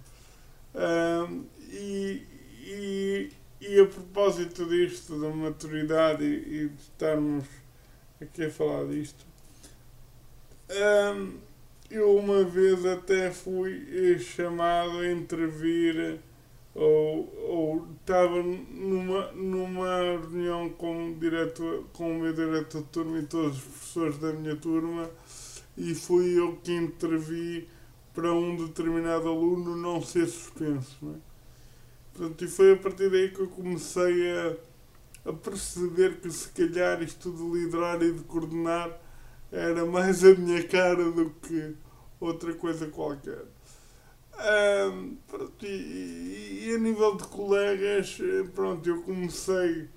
Ahm, 0.73 1.43
e, 1.69 2.23
e, 2.65 3.31
e 3.61 3.79
a 3.79 3.85
propósito 3.85 4.65
disto, 4.65 5.19
da 5.19 5.29
maturidade 5.29 6.23
e, 6.23 6.63
e 6.65 6.69
de 6.69 6.81
estarmos 6.81 7.45
aqui 8.21 8.45
a 8.45 8.49
falar 8.49 8.87
disto, 8.87 9.25
ahm, 10.69 11.37
eu 11.89 12.17
uma 12.17 12.43
vez 12.43 12.85
até 12.85 13.31
fui 13.31 13.87
eh, 13.91 14.19
chamado 14.19 14.99
a 14.99 15.11
intervir 15.11 16.19
ou, 16.75 17.33
ou 17.49 17.87
estava 17.99 18.43
numa, 18.43 19.31
numa 19.31 20.19
reunião 20.19 20.69
com 20.69 21.17
diretor, 21.17 21.85
com 21.93 22.17
o 22.17 22.19
meu 22.19 22.33
diretor 22.33 22.81
de 22.81 22.87
turma 22.89 23.19
e 23.19 23.23
todos 23.23 23.57
os 23.57 23.63
professores 23.63 24.17
da 24.19 24.33
minha 24.33 24.55
turma 24.55 25.09
e 25.77 25.93
fui 25.93 26.37
eu 26.37 26.57
que 26.57 26.73
intervi 26.73 27.69
para 28.13 28.33
um 28.33 28.55
determinado 28.55 29.29
aluno 29.29 29.75
não 29.75 30.01
ser 30.01 30.25
suspenso. 30.25 30.97
Não 31.01 31.13
é? 31.13 31.17
Portanto, 32.13 32.43
e 32.43 32.47
foi 32.47 32.73
a 32.73 32.77
partir 32.77 33.11
daí 33.11 33.29
que 33.29 33.41
eu 33.41 33.47
comecei 33.47 34.31
a, 34.31 34.55
a 35.29 35.33
perceber 35.33 36.19
que 36.19 36.31
se 36.31 36.49
calhar 36.49 37.01
isto 37.03 37.31
de 37.31 37.43
liderar 37.43 38.01
e 38.01 38.11
de 38.11 38.23
coordenar 38.23 38.99
era 39.51 39.85
mais 39.85 40.23
a 40.23 40.33
minha 40.33 40.63
cara 40.67 41.11
do 41.11 41.29
que 41.29 41.75
outra 42.19 42.53
coisa 42.55 42.87
qualquer. 42.87 43.45
Ahm, 44.39 45.17
pronto, 45.27 45.65
e, 45.65 46.65
e 46.67 46.75
a 46.75 46.79
nível 46.79 47.15
de 47.15 47.23
colegas, 47.27 48.17
pronto, 48.53 48.87
eu 48.87 49.01
comecei 49.03 49.87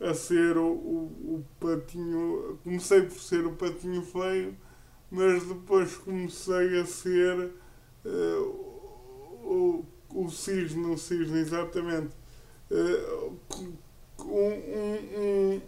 a 0.00 0.12
ser 0.12 0.56
o, 0.56 0.66
o, 0.66 1.34
o 1.36 1.46
patinho, 1.60 2.58
comecei 2.62 3.02
por 3.02 3.18
ser 3.18 3.46
o 3.46 3.52
patinho 3.52 4.02
feio, 4.02 4.56
mas 5.16 5.46
depois 5.46 5.96
comecei 5.96 6.78
a 6.78 6.84
ser 6.84 7.50
eh, 8.04 8.38
o, 9.42 9.82
o 10.10 10.30
cisne, 10.30 10.84
o 10.92 10.98
cisne, 10.98 11.38
exatamente. 11.38 12.10
Eh, 12.70 13.30
um, 14.18 14.52
um, 15.16 15.60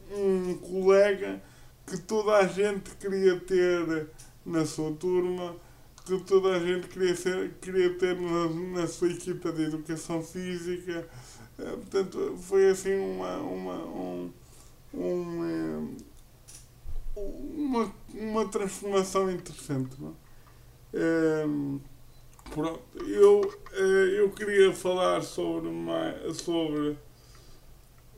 um, 0.51 0.55
colega 0.59 1.43
que 1.87 1.97
toda 1.97 2.37
a 2.37 2.47
gente 2.47 2.95
queria 2.97 3.41
ter 3.41 4.11
na 4.45 4.67
sua 4.67 4.93
turma, 4.93 5.57
que 6.05 6.19
toda 6.25 6.57
a 6.57 6.59
gente 6.59 6.89
queria, 6.89 7.17
ser, 7.17 7.55
queria 7.59 7.95
ter 7.95 8.21
na, 8.21 8.49
na 8.81 8.87
sua 8.87 9.09
equipa 9.11 9.51
de 9.51 9.63
educação 9.63 10.23
física. 10.23 11.09
Eh, 11.59 11.71
Portanto, 11.71 12.37
foi 12.43 12.69
assim 12.69 12.95
uma, 12.97 13.39
uma, 13.39 13.79
um, 13.87 14.31
um, 14.93 15.97
uma, 17.19 17.93
uma 18.15 18.49
transformação 18.49 19.31
interessante. 19.31 19.97
É? 20.95 21.43
Ehm, 21.43 21.79
pronto, 22.51 22.83
eu, 23.07 23.43
eh, 23.73 24.21
eu 24.21 24.31
queria 24.31 24.73
falar 24.73 25.23
sobre, 25.23 25.71
mais, 25.71 26.37
sobre 26.39 26.97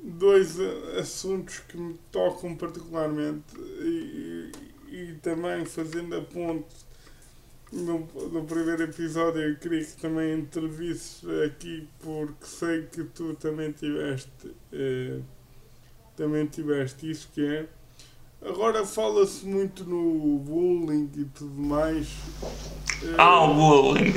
dois 0.02 0.58
eh, 0.58 1.00
assuntos 1.00 1.58
que 1.60 1.76
me 1.76 1.98
tocam 2.10 2.56
particularmente 2.56 3.56
e, 3.58 4.52
e, 4.88 4.96
e 4.96 5.14
também 5.16 5.64
fazendo 5.64 6.16
a 6.16 6.22
ponte 6.22 6.90
no, 7.72 8.00
no 8.32 8.44
primeiro 8.44 8.82
episódio 8.82 9.42
eu 9.42 9.56
queria 9.56 9.84
que 9.84 9.96
também 9.96 10.38
intervisses 10.38 11.22
aqui 11.46 11.88
porque 12.00 12.46
sei 12.46 12.86
que 12.86 13.04
tu 13.04 13.34
também 13.34 13.72
tiveste 13.72 14.54
eh, 14.72 15.20
também 16.16 16.46
tiveste 16.46 17.10
isso 17.10 17.28
que 17.32 17.44
é 17.44 17.68
agora 18.46 18.84
fala-se 18.86 19.44
muito 19.46 19.84
no 19.84 20.38
bullying 20.38 21.10
e 21.16 21.24
tudo 21.24 21.60
mais 21.60 22.06
Ah, 23.16 23.44
o 23.44 23.54
bullying. 23.54 24.12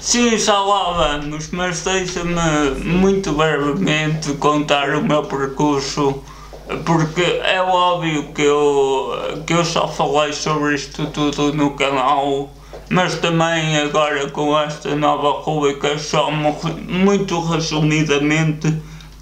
Sim, 0.00 0.36
já 0.36 0.58
lá 0.60 0.92
vamos, 1.18 1.50
mas 1.50 1.82
deixa-me 1.82 2.34
muito 2.84 3.32
brevemente 3.32 4.34
contar 4.34 4.90
o 4.94 5.02
meu 5.02 5.22
percurso, 5.24 6.22
porque 6.84 7.22
é 7.22 7.60
óbvio 7.62 8.32
que 8.34 8.42
eu, 8.42 9.42
que 9.46 9.54
eu 9.54 9.64
só 9.64 9.88
falei 9.88 10.32
sobre 10.34 10.74
isto 10.74 11.06
tudo 11.06 11.52
no 11.54 11.70
canal, 11.76 12.50
mas 12.90 13.14
também 13.16 13.78
agora 13.78 14.28
com 14.30 14.58
esta 14.58 14.94
nova 14.94 15.40
rubrica 15.42 15.98
só 15.98 16.30
mu- 16.30 16.58
muito 16.86 17.40
resumidamente 17.40 18.70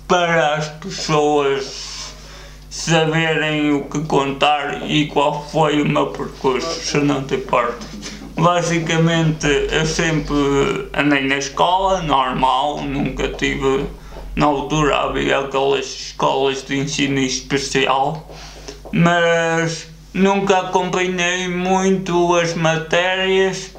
para 0.09 0.57
as 0.57 0.69
pessoas 0.69 1.94
saberem 2.85 3.73
o 3.73 3.85
que 3.85 4.01
contar 4.05 4.91
e 4.91 5.07
qual 5.07 5.43
foi 5.49 5.81
o 5.81 5.89
meu 5.89 6.09
percurso, 6.09 6.81
se 6.85 6.99
não 6.99 7.25
te 7.25 7.37
importa. 7.37 7.87
Basicamente, 8.37 9.47
eu 9.71 9.87
sempre 9.87 10.89
andei 10.93 11.27
na 11.27 11.39
escola, 11.39 12.03
normal, 12.03 12.83
nunca 12.83 13.29
tive. 13.29 13.87
Na 14.37 14.47
altura 14.47 14.97
havia 14.97 15.39
aquelas 15.39 15.87
escolas 15.87 16.63
de 16.63 16.77
ensino 16.77 17.21
especial, 17.21 18.29
mas 18.93 19.89
nunca 20.13 20.59
acompanhei 20.59 21.49
muito 21.49 22.35
as 22.35 22.55
matérias, 22.55 23.74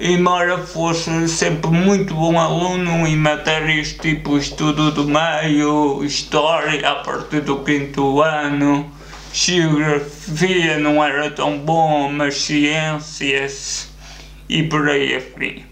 embora 0.00 0.58
fosse 0.58 1.28
sempre 1.28 1.70
muito 1.70 2.14
bom 2.14 2.38
aluno 2.38 3.06
em 3.06 3.16
matérias 3.16 3.92
tipo 3.92 4.36
estudo 4.36 4.90
do 4.90 5.04
meio, 5.04 6.04
história 6.04 6.88
a 6.88 6.96
partir 6.96 7.42
do 7.42 7.58
quinto 7.60 8.20
ano, 8.20 8.90
geografia 9.32 10.78
não 10.78 11.02
era 11.02 11.30
tão 11.30 11.58
bom, 11.58 12.10
mas 12.10 12.42
ciências 12.42 13.92
e 14.48 14.64
por 14.64 14.88
aí 14.88 15.16
afim. 15.16 15.64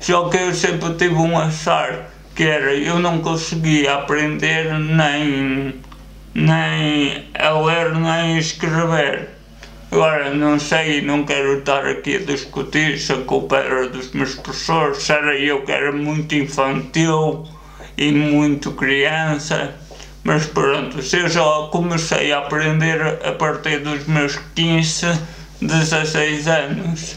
Só 0.00 0.28
que 0.28 0.36
eu 0.38 0.54
sempre 0.54 0.94
tive 0.94 1.14
um 1.14 1.38
achar 1.38 2.10
que 2.34 2.44
era 2.44 2.74
eu 2.74 2.98
não 2.98 3.20
conseguia 3.20 3.94
aprender 3.94 4.72
nem, 4.78 5.74
nem 6.34 7.24
a 7.34 7.50
ler 7.50 7.94
nem 7.94 8.36
a 8.36 8.38
escrever. 8.38 9.35
Agora 9.90 10.34
não 10.34 10.58
sei, 10.58 11.00
não 11.00 11.24
quero 11.24 11.58
estar 11.58 11.86
aqui 11.86 12.16
a 12.16 12.18
discutir 12.18 12.98
se 12.98 13.12
a 13.12 13.18
culpa 13.18 13.56
era 13.58 13.88
dos 13.88 14.10
meus 14.10 14.34
professores, 14.34 15.02
se 15.02 15.12
era 15.12 15.38
eu 15.38 15.62
que 15.62 15.70
era 15.72 15.92
muito 15.92 16.34
infantil 16.34 17.46
e 17.96 18.10
muito 18.10 18.72
criança. 18.72 19.74
Mas 20.24 20.44
pronto, 20.46 20.98
eu 20.98 21.28
já 21.28 21.68
comecei 21.70 22.32
a 22.32 22.38
aprender 22.38 23.00
a 23.24 23.32
partir 23.32 23.78
dos 23.78 24.06
meus 24.06 24.36
15, 24.56 25.06
16 25.62 26.48
anos. 26.48 27.16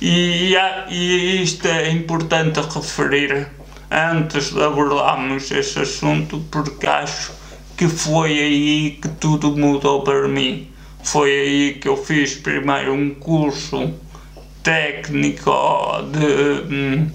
E, 0.00 0.54
e 0.88 1.42
isto 1.42 1.68
é 1.68 1.90
importante 1.90 2.58
referir 2.60 3.46
antes 3.90 4.52
de 4.52 4.62
abordarmos 4.62 5.50
esse 5.50 5.78
assunto, 5.78 6.44
porque 6.50 6.86
acho 6.86 7.32
que 7.76 7.86
foi 7.86 8.32
aí 8.38 8.98
que 9.00 9.08
tudo 9.08 9.56
mudou 9.56 10.02
para 10.02 10.26
mim. 10.26 10.68
Foi 11.02 11.30
aí 11.30 11.74
que 11.74 11.88
eu 11.88 11.96
fiz 11.96 12.34
primeiro 12.34 12.92
um 12.92 13.14
curso 13.14 13.92
técnico 14.62 15.50
de, 16.12 16.74
hum, 16.74 17.10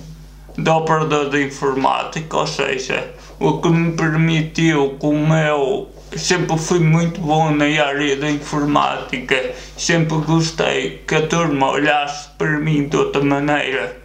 de 0.57 0.69
operador 0.69 1.29
de 1.29 1.45
informática, 1.45 2.37
ou 2.37 2.47
seja, 2.47 3.13
o 3.39 3.59
que 3.59 3.69
me 3.69 3.91
permitiu, 3.91 4.95
como 4.99 5.33
eu 5.33 5.89
sempre 6.15 6.57
fui 6.57 6.79
muito 6.79 7.19
bom 7.19 7.51
na 7.51 7.65
área 7.65 8.15
da 8.15 8.29
informática, 8.29 9.53
sempre 9.77 10.17
gostei 10.17 11.03
que 11.05 11.15
a 11.15 11.27
turma 11.27 11.71
olhasse 11.71 12.29
para 12.37 12.59
mim 12.59 12.87
de 12.87 12.95
outra 12.97 13.23
maneira, 13.23 13.97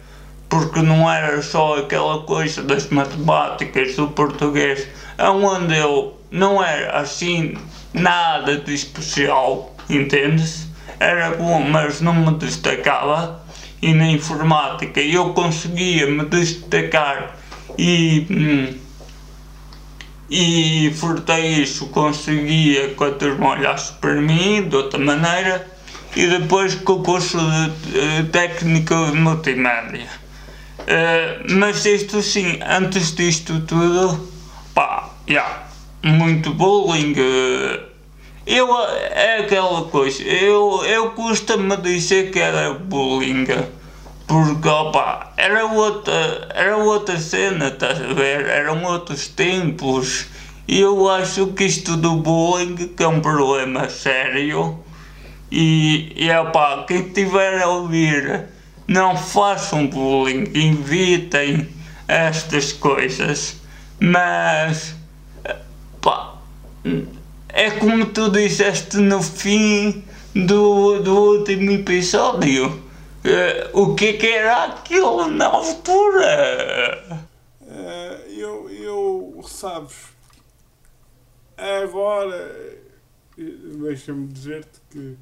porque 0.49 0.81
não 0.81 1.09
era 1.09 1.41
só 1.41 1.79
aquela 1.79 2.23
coisa 2.23 2.61
das 2.61 2.89
matemáticas, 2.89 3.95
do 3.95 4.07
português, 4.09 4.87
onde 5.17 5.77
eu 5.77 6.17
não 6.29 6.63
era 6.63 6.99
assim 6.99 7.57
nada 7.93 8.57
de 8.57 8.73
especial, 8.73 9.70
entende-se? 9.95 10.67
Era 10.99 11.31
bom, 11.31 11.61
mas 11.61 12.01
não 12.01 12.13
me 12.13 12.37
destacava 12.37 13.43
e 13.81 13.93
na 13.93 14.07
informática 14.11 15.01
eu 15.01 15.33
conseguia 15.33 16.05
me 16.07 16.23
destacar 16.25 17.37
e, 17.77 18.27
hum, 18.29 18.77
e 20.29 20.93
furtei 20.95 21.61
isso, 21.61 21.87
conseguia 21.87 22.89
que 22.89 23.11
turma 23.11 23.49
olhasse 23.49 23.93
para 23.93 24.21
mim 24.21 24.67
de 24.69 24.75
outra 24.75 24.99
maneira 24.99 25.67
e 26.15 26.27
depois 26.27 26.75
com 26.75 26.93
o 26.93 27.03
curso 27.03 27.37
de 27.39 28.29
técnico 28.29 28.93
de 29.11 29.17
multimédia. 29.17 30.07
Eh, 30.87 31.41
mas 31.49 31.85
isto 31.85 32.21
sim, 32.21 32.59
antes 32.65 33.15
disto 33.15 33.61
tudo, 33.61 34.29
pá, 34.73 35.09
já, 35.27 35.63
muito 36.03 36.53
bullying. 36.53 37.13
eh, 37.17 37.90
eu, 38.45 38.67
é 38.79 39.39
aquela 39.39 39.83
coisa, 39.85 40.23
eu, 40.23 40.83
eu 40.85 41.11
custa-me 41.11 41.77
dizer 41.77 42.31
que 42.31 42.39
era 42.39 42.73
bullying, 42.73 43.45
porque 44.27 44.67
opa, 44.67 45.33
era 45.37 45.65
outra, 45.65 46.49
era 46.53 46.77
outra 46.77 47.19
cena, 47.19 47.67
estás 47.67 48.01
a 48.01 48.13
ver? 48.13 48.47
Eram 48.47 48.83
outros 48.83 49.27
tempos 49.27 50.27
eu 50.67 51.09
acho 51.09 51.47
que 51.47 51.65
isto 51.65 51.97
do 51.97 52.15
bullying 52.15 52.75
que 52.75 53.03
é 53.03 53.07
um 53.07 53.19
problema 53.19 53.89
sério 53.89 54.79
e, 55.51 56.13
e 56.15 56.31
opá, 56.31 56.85
quem 56.87 57.07
estiver 57.07 57.61
a 57.61 57.67
ouvir 57.67 58.45
não 58.87 59.17
façam 59.17 59.87
bullying, 59.87 60.45
evitem 60.55 61.67
estas 62.07 62.71
coisas, 62.71 63.59
mas 63.99 64.95
pá, 65.99 66.35
é 67.53 67.71
como 67.71 68.05
tu 68.07 68.29
disseste 68.29 68.97
no 68.97 69.21
fim 69.21 70.03
do, 70.33 70.99
do 70.99 71.37
último 71.37 71.71
episódio. 71.71 72.81
Eh, 73.23 73.69
o 73.73 73.93
que, 73.93 74.13
que 74.13 74.27
era 74.27 74.65
aquilo 74.65 75.27
na 75.27 75.45
altura? 75.45 77.27
Eh, 77.67 78.25
eu, 78.37 78.69
eu, 78.69 79.43
sabes, 79.47 79.95
agora, 81.57 82.79
deixa-me 83.37 84.27
dizer-te 84.27 84.81
que, 84.89 85.17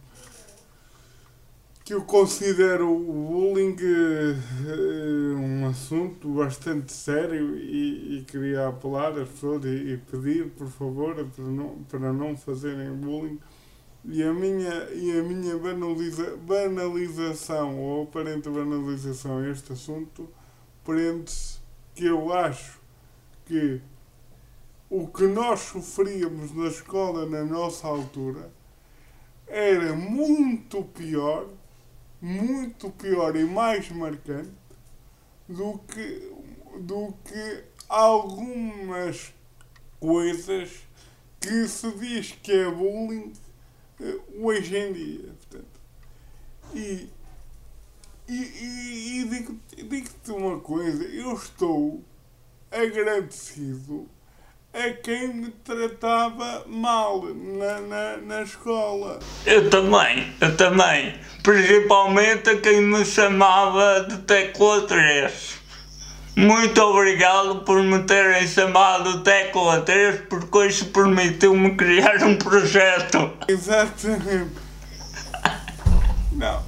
que 1.90 1.96
eu 1.96 2.04
considero 2.04 2.88
o 2.88 3.14
bullying 3.14 3.76
uh, 3.76 5.36
um 5.36 5.68
assunto 5.68 6.30
bastante 6.36 6.94
sério 6.94 7.58
e, 7.58 8.20
e, 8.20 8.26
queria 8.26 8.68
apelar 8.68 9.18
às 9.18 9.28
pessoas 9.28 9.66
e, 9.66 9.94
e, 9.94 9.98
pedir, 9.98 10.52
por 10.52 10.68
favor, 10.68 11.16
para 11.16 11.44
não, 11.46 11.84
para 11.90 12.14
não 12.14 12.38
fazerem 12.38 12.92
bullying. 12.92 13.40
E 14.06 14.22
a 14.22 14.32
minha, 14.32 14.88
e 14.94 15.18
a 15.18 15.24
minha 15.24 15.58
banaliza, 15.58 16.38
banalização 16.38 17.80
ou 17.80 18.04
aparente 18.04 18.48
banalização 18.52 19.40
a 19.40 19.50
este 19.50 19.74
assunto 19.74 20.30
prende-se 20.86 21.58
que 21.96 22.06
eu 22.06 22.32
acho 22.32 22.80
que 23.48 23.82
o 24.92 25.08
que 25.08 25.26
nós 25.26 25.62
sofríamos 25.62 26.56
na 26.56 26.68
escola 26.68 27.26
na 27.26 27.44
nossa 27.44 27.88
altura 27.88 28.52
era 29.48 29.96
muito 29.96 30.84
pior, 30.84 31.48
muito 32.22 32.90
pior 32.92 33.36
e 33.36 33.44
mais 33.46 33.90
marcante 33.90 34.52
do 35.48 35.80
que, 35.80 36.32
do 36.82 37.14
que 37.26 37.64
algumas 37.88 39.34
coisas 40.00 40.72
que 41.40 41.68
se 41.68 41.92
diz 41.94 42.32
que 42.44 42.52
é 42.52 42.70
bullying 42.70 43.34
eh, 44.02 44.20
hoje 44.38 44.78
em 44.78 44.94
dia. 44.94 45.36
Portanto, 45.40 45.80
e 46.74 47.10
e, 48.30 48.34
e, 48.34 49.22
e 49.22 49.28
digo-te 49.28 49.84
digo 49.84 50.38
uma 50.38 50.60
coisa, 50.60 51.04
eu 51.04 51.34
estou 51.34 52.04
agradecido 52.70 54.08
a 54.74 54.90
quem 55.02 55.34
me 55.34 55.50
tratava 55.64 56.64
mal 56.68 57.24
na, 57.24 57.80
na, 57.82 58.18
na 58.18 58.42
escola. 58.44 59.20
Eu 59.46 59.70
também, 59.70 60.34
eu 60.40 60.56
também. 60.56 61.16
Principalmente 61.44 62.50
a 62.50 62.58
quem 62.58 62.82
me 62.82 63.04
chamava 63.06 64.06
de 64.10 64.18
tecla 64.20 64.82
3. 64.88 65.60
Muito 66.36 66.82
obrigado 66.82 67.66
por 67.66 67.82
me 67.84 68.04
terem 68.04 68.48
chamado 68.48 69.24
Tecla 69.24 69.82
3, 69.82 70.22
porque 70.30 70.68
isso 70.68 70.86
permitiu-me 70.86 71.76
criar 71.76 72.24
um 72.24 72.38
projeto. 72.38 73.34
Exatamente. 73.50 74.56
Não 76.32 76.64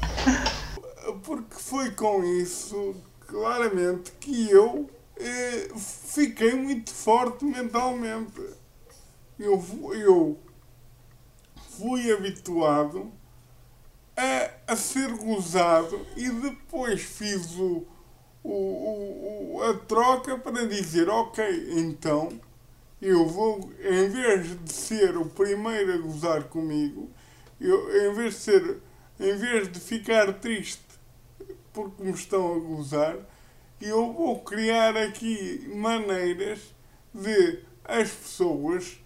porque 1.24 1.56
foi 1.56 1.92
com 1.92 2.24
isso, 2.24 2.96
claramente, 3.28 4.12
que 4.20 4.50
eu 4.50 4.90
fiquei 5.78 6.54
muito 6.54 6.94
forte 6.94 7.46
mentalmente. 7.46 8.42
Eu, 9.40 9.64
eu 9.94 10.40
fui 11.78 12.12
habituado 12.12 13.12
a, 14.16 14.74
a 14.74 14.76
ser 14.76 15.12
gozado 15.14 16.06
e 16.16 16.30
depois 16.30 17.02
fiz 17.02 17.56
o, 17.56 17.86
o, 18.44 19.56
o, 19.56 19.64
a 19.64 19.74
troca 19.74 20.38
para 20.38 20.68
dizer, 20.68 21.10
ok, 21.10 21.44
então 21.78 22.30
eu 23.02 23.26
vou, 23.26 23.72
em 23.80 24.10
vez 24.10 24.64
de 24.64 24.72
ser 24.72 25.18
o 25.18 25.26
primeiro 25.26 25.94
a 25.94 25.98
gozar 25.98 26.44
comigo, 26.44 27.10
eu, 27.60 28.12
em 28.12 28.14
vez 28.14 28.36
de 28.36 28.40
ser, 28.40 28.78
em 29.20 29.36
vez 29.36 29.72
de 29.72 29.80
ficar 29.80 30.34
triste 30.34 30.92
porque 31.74 32.04
me 32.04 32.12
estão 32.12 32.54
a 32.54 32.60
gozar 32.60 33.18
eu 33.82 34.14
vou 34.14 34.40
criar 34.40 34.96
aqui 34.96 35.68
maneiras 35.74 36.60
de 37.14 37.60
as 37.84 38.10
pessoas, 38.10 38.98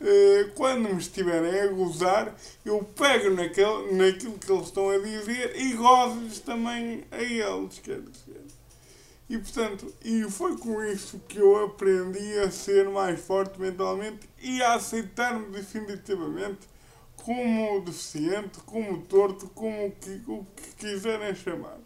eh, 0.00 0.50
quando 0.54 0.88
me 0.88 0.98
estiverem 0.98 1.60
a 1.60 1.66
gozar, 1.68 2.34
eu 2.64 2.82
pego 2.84 3.30
naquele, 3.30 3.92
naquilo 3.92 4.38
que 4.38 4.50
eles 4.50 4.66
estão 4.66 4.90
a 4.90 4.98
dizer 4.98 5.56
e 5.56 5.72
gozo-lhes 5.72 6.40
também 6.40 7.04
a 7.10 7.22
eles, 7.22 7.78
quer 7.78 8.00
dizer. 8.00 8.44
E 9.28 9.38
portanto, 9.38 9.94
e 10.04 10.24
foi 10.24 10.56
com 10.58 10.82
isso 10.82 11.20
que 11.28 11.38
eu 11.38 11.64
aprendi 11.64 12.38
a 12.40 12.50
ser 12.50 12.88
mais 12.88 13.20
forte 13.20 13.60
mentalmente 13.60 14.28
e 14.42 14.60
a 14.62 14.74
aceitar-me 14.74 15.46
definitivamente 15.50 16.68
como 17.16 17.80
deficiente, 17.82 18.58
como 18.66 19.02
torto, 19.02 19.48
como 19.54 19.86
o 19.86 19.92
que, 19.92 20.22
o 20.26 20.44
que 20.56 20.74
quiserem 20.74 21.34
chamar. 21.34 21.78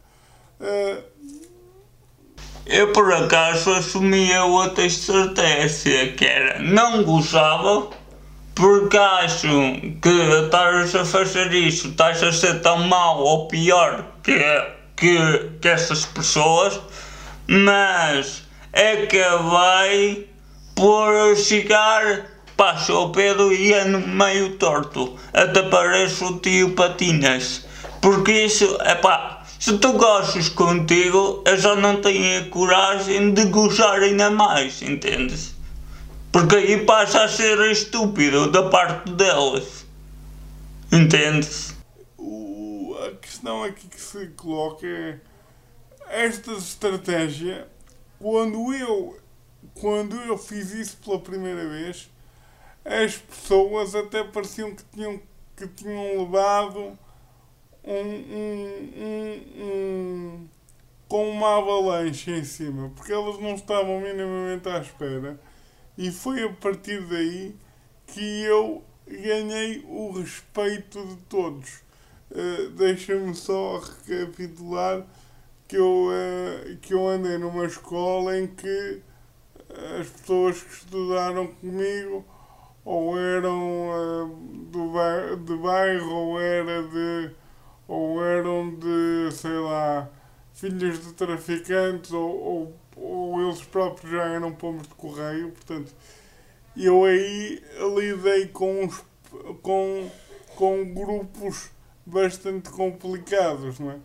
Eu 2.67 2.93
por 2.93 3.13
acaso 3.13 3.71
assumia 3.73 4.45
outra 4.45 4.85
estratégia 4.87 6.13
que 6.13 6.25
era 6.25 6.59
não 6.61 7.03
gostava 7.03 7.91
porque 8.55 8.97
acho 8.97 9.49
que 10.01 10.45
estás 10.45 10.95
a 10.95 11.05
fazer 11.05 11.53
isso, 11.53 11.89
estás 11.89 12.23
a 12.23 12.33
ser 12.33 12.61
tão 12.61 12.87
mau 12.87 13.19
ou 13.19 13.49
pior 13.49 14.05
que, 14.23 14.39
que, 14.97 15.17
que 15.61 15.69
essas 15.69 16.07
pessoas, 16.07 16.81
mas 17.49 18.45
é 18.73 19.07
vai 19.39 20.25
por 20.75 21.37
chegar, 21.37 22.27
passa 22.57 22.95
o 22.95 23.11
Pedro 23.11 23.53
e 23.53 23.73
é 23.73 23.85
no 23.85 24.01
meio 24.01 24.51
torto, 24.57 25.17
até 25.33 25.63
parece 25.63 26.23
o 26.23 26.39
tio 26.39 26.71
Patinas, 26.71 27.67
porque 28.01 28.45
isso, 28.45 28.79
é 28.83 28.95
pá, 28.95 29.34
se 29.65 29.79
tu 29.79 29.95
gostas 29.95 30.51
contigo, 30.51 31.43
eu 31.47 31.57
já 31.57 31.75
não 31.75 31.99
tenho 31.99 32.43
a 32.43 32.51
coragem 32.51 33.33
de 33.33 33.47
gozar 33.47 33.99
ainda 34.03 34.31
mais, 34.31 34.83
entendes? 34.83 35.55
Porque 36.31 36.57
aí 36.57 36.85
passa 36.85 37.25
a 37.25 37.29
ser 37.29 37.59
estúpido 37.71 38.53
da 38.53 38.69
parte 38.69 39.11
delas. 39.13 39.87
Entendes? 40.93 41.75
O, 42.19 42.95
a 43.07 43.13
questão 43.13 43.65
aqui 43.65 43.89
que 43.89 43.99
se 43.99 44.27
coloca 44.37 44.87
é 44.87 45.19
esta 46.11 46.53
estratégia, 46.53 47.67
quando 48.19 48.71
eu, 48.75 49.19
quando 49.81 50.15
eu 50.15 50.37
fiz 50.37 50.75
isso 50.75 50.99
pela 51.03 51.21
primeira 51.21 51.67
vez, 51.67 52.11
as 52.85 53.17
pessoas 53.17 53.95
até 53.95 54.23
pareciam 54.25 54.75
que 54.75 54.85
tinham, 54.93 55.19
que 55.57 55.67
tinham 55.69 56.23
levado 56.23 56.99
um, 57.85 59.05
um, 59.05 59.65
um, 59.65 60.49
com 61.09 61.29
uma 61.31 61.59
avalanche 61.59 62.31
em 62.31 62.45
cima, 62.45 62.91
porque 62.97 63.13
elas 63.13 63.39
não 63.39 63.55
estavam 63.55 64.01
minimamente 64.01 64.69
à 64.69 64.79
espera. 64.79 65.39
E 65.97 66.11
foi 66.11 66.43
a 66.43 66.53
partir 66.53 67.01
daí 67.07 67.55
que 68.07 68.43
eu 68.43 68.83
ganhei 69.07 69.85
o 69.89 70.13
respeito 70.13 71.05
de 71.07 71.17
todos. 71.29 71.83
Uh, 72.31 72.71
Deixa-me 72.71 73.35
só 73.35 73.79
recapitular 73.79 75.07
que 75.69 75.77
eu, 75.77 76.09
uh, 76.09 76.77
que 76.79 76.95
eu 76.95 77.07
andei 77.07 77.39
numa 77.39 77.67
escola 77.67 78.37
em 78.39 78.47
que 78.47 79.03
as 80.01 80.09
pessoas 80.09 80.63
que 80.63 80.73
estudaram 80.73 81.47
comigo 81.47 82.25
ou 82.85 83.19
eram 83.19 83.89
uh, 83.89 84.27
do 84.71 85.37
de 85.45 85.57
bairro 85.57 86.13
ou 86.13 86.41
era 86.41 86.83
de 86.83 87.31
ou 87.87 88.25
eram 88.25 88.75
de, 88.75 89.31
sei 89.33 89.59
lá, 89.59 90.09
filhos 90.55 91.05
de 91.05 91.13
traficantes 91.13 92.13
ou, 92.13 92.41
ou, 92.43 92.77
ou 92.97 93.43
eles 93.43 93.63
próprios 93.63 94.11
já 94.11 94.25
eram 94.25 94.53
pombos 94.53 94.87
de 94.87 94.95
correio, 94.95 95.51
portanto, 95.51 95.93
eu 96.77 97.05
aí 97.05 97.63
lidei 97.97 98.49
com, 98.49 98.87
os, 98.87 99.05
com, 99.63 100.11
com 100.57 100.95
grupos 100.95 101.71
bastante 102.07 102.71
complicados, 102.71 103.79
não 103.79 103.93
é? 103.93 103.99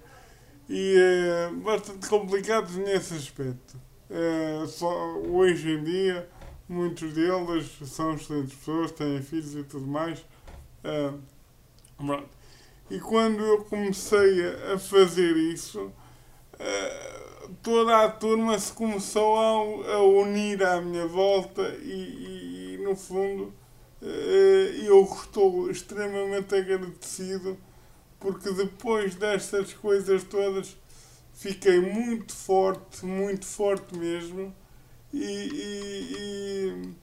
E 0.69 0.95
é, 0.97 1.51
bastante 1.51 2.07
complicados 2.07 2.75
nesse 2.75 3.15
aspecto. 3.15 3.79
É, 4.09 4.65
só, 4.67 5.17
hoje 5.17 5.71
em 5.71 5.83
dia, 5.83 6.29
muitos 6.67 7.13
deles 7.13 7.71
são 7.85 8.13
excelentes 8.13 8.55
pessoas, 8.55 8.91
têm 8.91 9.21
filhos 9.21 9.55
e 9.55 9.63
tudo 9.63 9.87
mais. 9.87 10.23
É, 10.83 11.11
pronto. 11.97 12.38
E 12.89 12.99
quando 12.99 13.43
eu 13.43 13.63
comecei 13.65 14.45
a 14.73 14.80
fazer 14.80 15.38
isso, 15.38 15.91
eh, 16.60 17.49
toda 17.62 18.04
a 18.06 18.10
turma 18.10 18.58
se 18.58 18.73
começou 18.73 19.38
a, 19.38 20.02
unir 20.04 20.63
à 20.63 20.82
minha 20.82 21.06
volta 21.08 21.62
e, 21.82 22.75
e 22.75 22.84
no 22.84 22.95
fundo, 22.95 23.54
eh, 24.02 24.82
eu 24.86 25.04
estou 25.04 25.69
extremamente 25.69 26.56
agradecido 26.56 27.58
porque 28.19 28.52
depois 28.52 29.15
destas 29.15 29.73
coisas 29.73 30.23
todas 30.23 30.75
fiquei 31.34 31.80
muito 31.80 32.34
forte, 32.36 33.06
muito 33.06 33.45
forte 33.45 33.97
mesmo 33.97 34.54
e, 35.13 35.17
e, 35.23 36.15
e, 36.17 36.93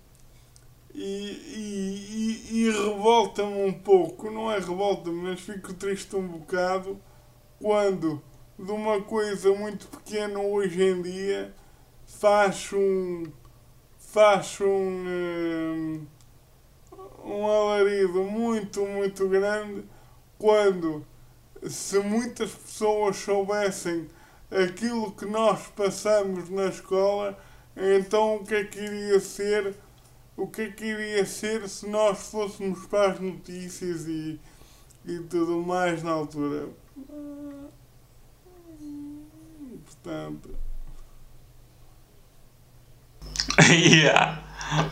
e, 0.98 2.40
e, 2.50 2.62
e 2.62 2.70
revolta-me 2.70 3.64
um 3.64 3.72
pouco, 3.72 4.30
não 4.30 4.50
é 4.50 4.58
revolta-me, 4.58 5.28
mas 5.28 5.40
fico 5.40 5.74
triste 5.74 6.16
um 6.16 6.26
bocado 6.26 6.98
quando 7.60 8.22
de 8.58 8.72
uma 8.72 9.02
coisa 9.02 9.52
muito 9.52 9.86
pequena 9.88 10.40
hoje 10.40 10.82
em 10.82 11.02
dia 11.02 11.54
faz 12.06 12.70
um 12.72 13.24
faz 13.98 14.58
um 14.62 15.04
eh, 15.06 16.00
um 17.22 17.46
alarido 17.46 18.22
muito 18.24 18.86
muito 18.86 19.28
grande 19.28 19.84
quando 20.38 21.04
se 21.68 21.98
muitas 21.98 22.52
pessoas 22.52 23.16
soubessem 23.16 24.08
aquilo 24.50 25.12
que 25.12 25.26
nós 25.26 25.66
passamos 25.68 26.48
na 26.48 26.68
escola 26.68 27.38
então 27.76 28.36
o 28.36 28.44
que 28.46 28.54
é 28.54 28.64
que 28.64 28.78
iria 28.78 29.20
ser 29.20 29.76
o 30.36 30.46
que 30.46 30.62
é 30.62 30.70
que 30.70 30.84
iria 30.84 31.24
ser 31.24 31.68
se 31.68 31.88
nós 31.88 32.30
fôssemos 32.30 32.86
para 32.86 33.12
as 33.12 33.20
notícias 33.20 34.06
e, 34.06 34.38
e 35.04 35.18
tudo 35.20 35.62
mais 35.62 36.02
na 36.02 36.10
altura 36.10 36.68
portanto 39.84 40.50
yeah. 43.70 44.42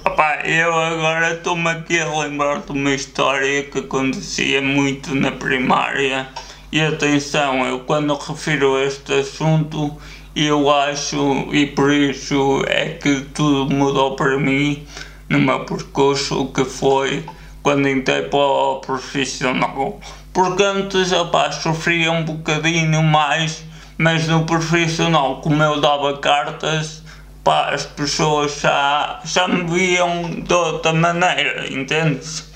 Opa, 0.04 0.40
eu 0.44 0.72
agora 0.72 1.34
estou-me 1.34 1.68
aqui 1.68 1.98
a 1.98 2.08
lembrar 2.20 2.60
de 2.60 2.72
uma 2.72 2.94
história 2.94 3.64
que 3.64 3.80
acontecia 3.80 4.62
muito 4.62 5.14
na 5.14 5.32
primária. 5.32 6.28
E 6.70 6.80
atenção, 6.80 7.66
eu 7.66 7.80
quando 7.80 8.14
refiro 8.14 8.76
a 8.76 8.84
este 8.84 9.12
assunto, 9.12 9.98
eu 10.34 10.70
acho, 10.70 11.48
e 11.52 11.66
por 11.66 11.92
isso 11.92 12.62
é 12.68 12.90
que 12.90 13.22
tudo 13.34 13.74
mudou 13.74 14.14
para 14.14 14.38
mim 14.38 14.86
no 15.28 15.38
meu 15.38 15.64
percurso, 15.64 16.46
que 16.46 16.64
foi 16.64 17.24
quando 17.62 17.88
entrei 17.88 18.22
para 18.22 18.38
o 18.38 18.80
profissional. 18.80 20.00
Porque 20.32 20.62
antes, 20.62 21.12
opa, 21.12 21.50
sofria 21.52 22.12
um 22.12 22.24
bocadinho 22.24 23.02
mais, 23.02 23.64
mas 23.96 24.26
no 24.26 24.44
profissional, 24.44 25.40
como 25.40 25.62
eu 25.62 25.80
dava 25.80 26.18
cartas, 26.18 27.02
pá, 27.42 27.70
as 27.70 27.86
pessoas 27.86 28.60
já, 28.60 29.20
já 29.24 29.46
me 29.46 29.64
viam 29.64 30.40
de 30.40 30.52
outra 30.52 30.92
maneira, 30.92 31.72
entendes? 31.72 32.52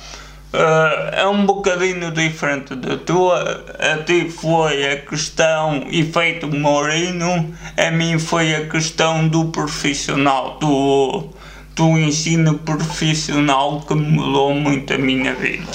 Uh, 0.52 1.12
é 1.12 1.26
um 1.26 1.44
bocadinho 1.44 2.10
diferente 2.10 2.74
da 2.74 2.96
tua. 2.96 3.66
A 3.78 4.02
ti 4.02 4.30
foi 4.30 4.92
a 4.92 4.96
questão 5.02 5.86
efeito 5.90 6.48
Mourinho, 6.48 7.54
a 7.76 7.90
mim 7.90 8.18
foi 8.18 8.54
a 8.54 8.66
questão 8.66 9.28
do 9.28 9.46
profissional, 9.46 10.58
do, 10.58 11.28
do 11.78 11.96
ensino 11.96 12.58
profissional 12.58 13.80
que 13.86 13.94
mudou 13.94 14.52
muito 14.52 14.92
a 14.92 14.98
minha 14.98 15.32
vida. 15.32 15.70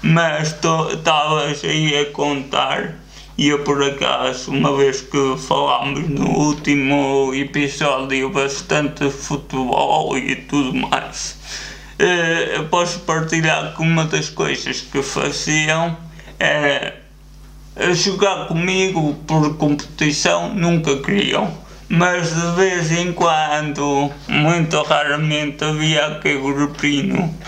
Mas 0.00 0.54
estavas 0.54 1.64
aí 1.64 1.98
a 1.98 2.06
contar 2.12 3.02
e 3.36 3.48
eu 3.48 3.64
por 3.64 3.82
acaso, 3.82 4.52
uma 4.52 4.76
vez 4.76 5.00
que 5.00 5.36
falámos 5.36 6.08
no 6.08 6.28
último 6.28 7.34
episódio 7.34 8.30
bastante 8.30 9.10
futebol 9.10 10.16
e 10.16 10.36
tudo 10.36 10.74
mais, 10.74 11.36
eh, 11.98 12.62
posso 12.70 13.00
partilhar 13.00 13.74
que 13.74 13.82
uma 13.82 14.04
das 14.04 14.28
coisas 14.28 14.82
que 14.82 15.02
faziam 15.02 15.96
era 16.38 17.02
jogar 17.94 18.46
comigo 18.46 19.14
por 19.26 19.56
competição, 19.56 20.54
nunca 20.54 20.96
queriam. 20.98 21.61
Mas 21.94 22.34
de 22.34 22.52
vez 22.56 22.90
em 22.90 23.12
quando, 23.12 24.10
muito 24.26 24.82
raramente, 24.82 25.62
havia 25.62 26.06
aquele 26.06 26.40
grupinho 26.40 27.38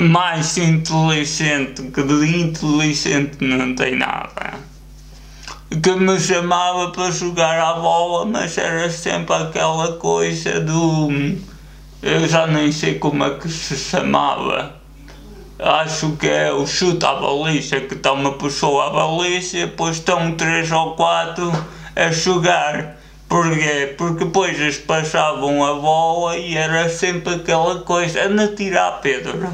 mais 0.00 0.56
inteligente 0.56 1.82
que 1.82 2.00
de 2.00 2.42
inteligente 2.42 3.38
não 3.40 3.74
tem 3.74 3.96
nada 3.96 4.54
que 5.82 5.90
me 5.96 6.18
chamava 6.20 6.92
para 6.92 7.10
jogar 7.10 7.58
a 7.60 7.74
bola, 7.74 8.24
mas 8.24 8.56
era 8.56 8.88
sempre 8.88 9.34
aquela 9.34 9.94
coisa 9.94 10.60
do. 10.60 11.08
Eu 12.00 12.28
já 12.28 12.46
nem 12.46 12.70
sei 12.70 13.00
como 13.00 13.24
é 13.24 13.30
que 13.30 13.48
se 13.48 13.76
chamava. 13.76 14.76
Acho 15.58 16.12
que 16.12 16.28
é 16.28 16.52
o 16.52 16.66
chute 16.66 17.04
à 17.04 17.14
baliza, 17.14 17.80
que 17.80 17.94
está 17.94 18.12
uma 18.12 18.34
pessoa 18.34 18.86
à 18.86 18.90
baliza, 18.90 19.58
depois 19.66 19.96
estão 19.96 20.32
três 20.36 20.70
ou 20.70 20.94
quatro 20.94 21.50
a 21.96 22.12
jogar. 22.12 22.95
Porquê? 23.28 23.94
Porque 23.98 24.24
depois 24.24 24.58
eles 24.58 24.78
passavam 24.78 25.64
a 25.64 25.74
bola 25.74 26.36
e 26.36 26.56
era 26.56 26.88
sempre 26.88 27.34
aquela 27.34 27.80
coisa, 27.80 28.24
anda 28.24 28.54
tirar 28.54 29.00
Pedro. 29.00 29.48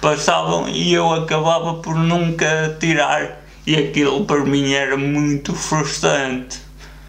Passavam 0.00 0.68
e 0.68 0.92
eu 0.94 1.12
acabava 1.12 1.74
por 1.82 1.96
nunca 1.96 2.76
tirar 2.78 3.42
e 3.66 3.74
aquilo 3.74 4.24
para 4.24 4.44
mim 4.44 4.72
era 4.72 4.96
muito 4.96 5.54
frustrante. 5.54 6.60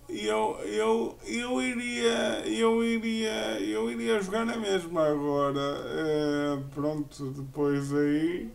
Eu, 0.10 0.60
eu, 0.65 1.15
eu 1.27 1.62
iria 1.62 2.41
eu 2.47 2.84
iria 2.84 3.60
eu 3.60 3.91
iria 3.91 4.19
jogar 4.19 4.45
na 4.45 4.58
mesma 4.58 5.08
agora 5.08 5.60
é, 5.86 6.58
pronto 6.73 7.25
depois 7.32 7.93
aí 7.93 8.49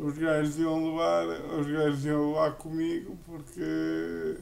os 0.00 0.18
gajos 0.18 0.58
iam 0.58 0.90
levar 0.90 1.26
os 1.60 1.66
gajos 1.68 2.04
iam 2.04 2.30
levar 2.30 2.52
comigo 2.52 3.16
porque 3.24 4.38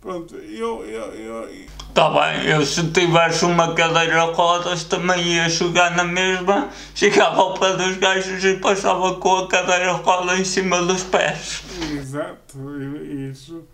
Pronto, 0.00 0.34
eu. 0.36 0.84
eu, 0.86 1.14
eu... 1.14 1.66
Tá 1.92 2.08
bem, 2.08 2.46
eu 2.46 2.64
se 2.64 2.90
tivesse 2.90 3.44
uma 3.44 3.74
cadeira 3.74 4.26
de 4.26 4.32
rodas 4.34 4.84
também 4.84 5.34
ia 5.34 5.48
jogar 5.48 5.94
na 5.96 6.04
mesma, 6.04 6.70
chegava 6.94 7.40
ao 7.40 7.54
pé 7.54 7.76
dos 7.76 7.96
gajos 7.96 8.42
e 8.44 8.56
passava 8.58 9.16
com 9.16 9.36
a 9.36 9.48
cadeira 9.48 9.92
de 9.94 10.00
rodas 10.00 10.38
em 10.38 10.44
cima 10.44 10.80
dos 10.82 11.02
pés. 11.02 11.62
Exato, 11.92 12.58
isso, 13.30 13.64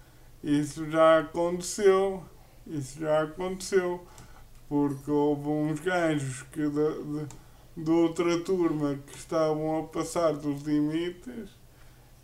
isso 0.42 0.90
já 0.90 1.20
aconteceu. 1.20 2.24
Isso 2.66 2.98
já 2.98 3.22
aconteceu. 3.22 4.04
Porque 4.68 5.10
houve 5.10 5.48
uns 5.48 5.80
gajos 5.80 6.42
que 6.50 6.68
de, 6.68 6.68
de, 6.68 7.84
de 7.84 7.90
outra 7.90 8.40
turma 8.40 8.98
que 9.06 9.16
estavam 9.16 9.78
a 9.78 9.82
passar 9.84 10.32
dos 10.32 10.62
limites 10.62 11.55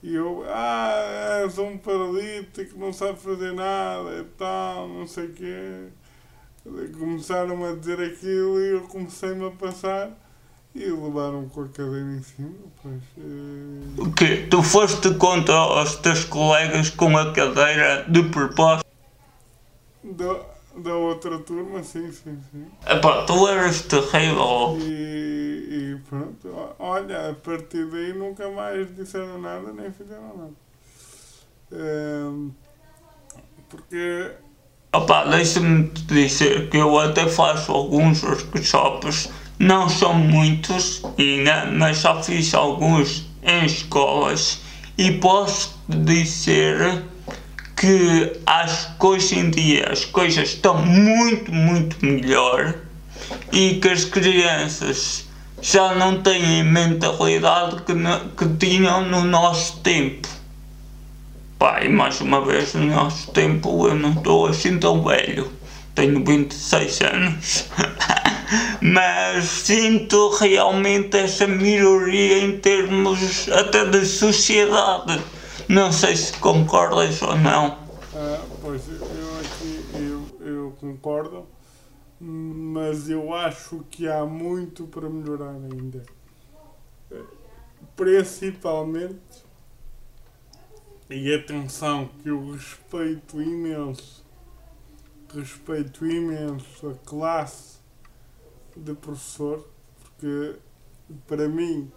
e 0.03 0.15
eu, 0.15 0.45
ah, 0.49 1.43
és 1.45 1.59
um 1.59 1.79
paralítico, 1.79 2.79
não 2.79 2.93
sabe 2.93 3.19
fazer 3.21 3.53
nada 3.53 4.19
e 4.19 4.25
tal, 4.37 4.89
não 4.89 5.07
sei 5.07 5.27
o 5.27 5.33
quê. 5.33 5.89
Começaram 6.99 7.65
a 7.65 7.75
dizer 7.75 8.01
aquilo 8.01 8.61
e 8.61 8.71
eu 8.71 8.83
comecei-me 8.83 9.47
a 9.47 9.51
passar 9.51 10.11
e 10.75 10.85
levaram 10.87 11.49
com 11.49 11.63
a 11.63 11.69
cadeira 11.69 12.13
em 12.13 12.23
cima. 12.23 12.55
Pois, 12.83 13.03
é... 13.19 14.01
O 14.01 14.13
quê? 14.13 14.47
Tu 14.51 14.63
foste 14.63 15.15
contra 15.15 15.83
os 15.83 15.97
teus 15.97 16.25
colegas 16.25 16.91
com 16.91 17.17
a 17.17 17.33
cadeira 17.33 18.05
de 18.09 18.23
propósito? 18.25 18.87
Do 20.03 20.52
da 20.77 20.95
outra 20.95 21.39
turma, 21.39 21.83
sim, 21.83 22.11
sim, 22.13 22.39
sim. 22.51 22.67
Epá, 22.87 23.25
tu 23.25 23.47
eras 23.49 23.83
terrível. 23.83 24.77
E, 24.81 25.69
e 25.71 26.01
pronto, 26.09 26.75
olha, 26.79 27.31
a 27.31 27.35
partir 27.35 27.87
daí 27.87 28.13
nunca 28.13 28.49
mais 28.51 28.95
disseram 28.95 29.41
nada 29.41 29.73
nem 29.73 29.91
fizeram 29.93 30.37
nada. 30.37 30.53
Um, 31.73 32.51
porque. 33.69 34.33
Opa, 34.95 35.25
deixa-me 35.25 35.89
te 35.89 36.03
dizer 36.05 36.69
que 36.69 36.77
eu 36.77 36.99
até 36.99 37.27
faço 37.27 37.73
alguns 37.73 38.23
workshops, 38.23 39.31
não 39.59 39.89
são 39.89 40.13
muitos 40.13 41.03
ainda, 41.19 41.67
mas 41.67 42.01
já 42.01 42.23
fiz 42.23 42.53
alguns 42.53 43.27
em 43.43 43.65
escolas 43.65 44.61
e 44.99 45.13
posso 45.13 45.81
dizer 45.89 47.03
que 47.83 48.33
acho 48.47 48.97
que 48.97 49.07
hoje 49.07 49.37
em 49.41 49.51
dia 49.51 49.89
as 49.91 50.05
coisas 50.05 50.51
estão 50.51 50.87
muito, 50.87 51.53
muito 51.53 51.97
melhor 52.01 52.77
e 53.51 53.75
que 53.75 53.89
as 53.89 54.05
crianças 54.05 55.29
já 55.61 55.93
não 55.93 56.23
têm 56.23 56.61
a 56.61 56.65
mentalidade 56.65 57.83
que, 57.83 57.93
que 58.37 58.55
tinham 58.57 59.05
no 59.05 59.25
nosso 59.25 59.81
tempo. 59.81 60.29
Pai, 61.59 61.89
mais 61.89 62.21
uma 62.21 62.41
vez, 62.45 62.73
no 62.75 62.87
nosso 62.87 63.33
tempo 63.33 63.89
eu 63.89 63.97
não 63.97 64.13
estou 64.13 64.47
assim 64.47 64.79
tão 64.79 65.03
velho, 65.03 65.51
tenho 65.93 66.25
26 66.25 67.01
anos. 67.01 67.65
Mas 68.81 69.45
sinto 69.45 70.29
realmente 70.37 71.17
essa 71.17 71.49
melhoria 71.49 72.45
em 72.45 72.59
termos 72.59 73.49
até 73.49 73.85
de 73.87 74.07
sociedade 74.07 75.21
não 75.73 75.91
sei 75.91 76.15
se 76.15 76.39
concordas 76.39 77.23
ou 77.23 77.35
não. 77.35 77.79
Ah, 78.15 78.45
pois 78.61 78.87
eu 78.89 79.41
aqui 79.41 79.85
eu, 79.95 80.47
eu 80.47 80.77
concordo, 80.79 81.47
mas 82.21 83.09
eu 83.09 83.33
acho 83.33 83.83
que 83.91 84.07
há 84.07 84.23
muito 84.27 84.87
para 84.87 85.09
melhorar 85.09 85.53
ainda. 85.53 86.05
principalmente, 87.97 89.47
e 91.09 91.35
atenção 91.35 92.11
que 92.23 92.29
eu 92.29 92.53
respeito 92.53 93.41
imenso, 93.41 94.23
respeito 95.35 96.05
imenso 96.05 96.91
a 96.91 96.95
classe 97.07 97.79
de 98.77 98.93
professor, 98.93 99.67
porque 100.03 100.57
para 101.27 101.49
mim 101.49 101.91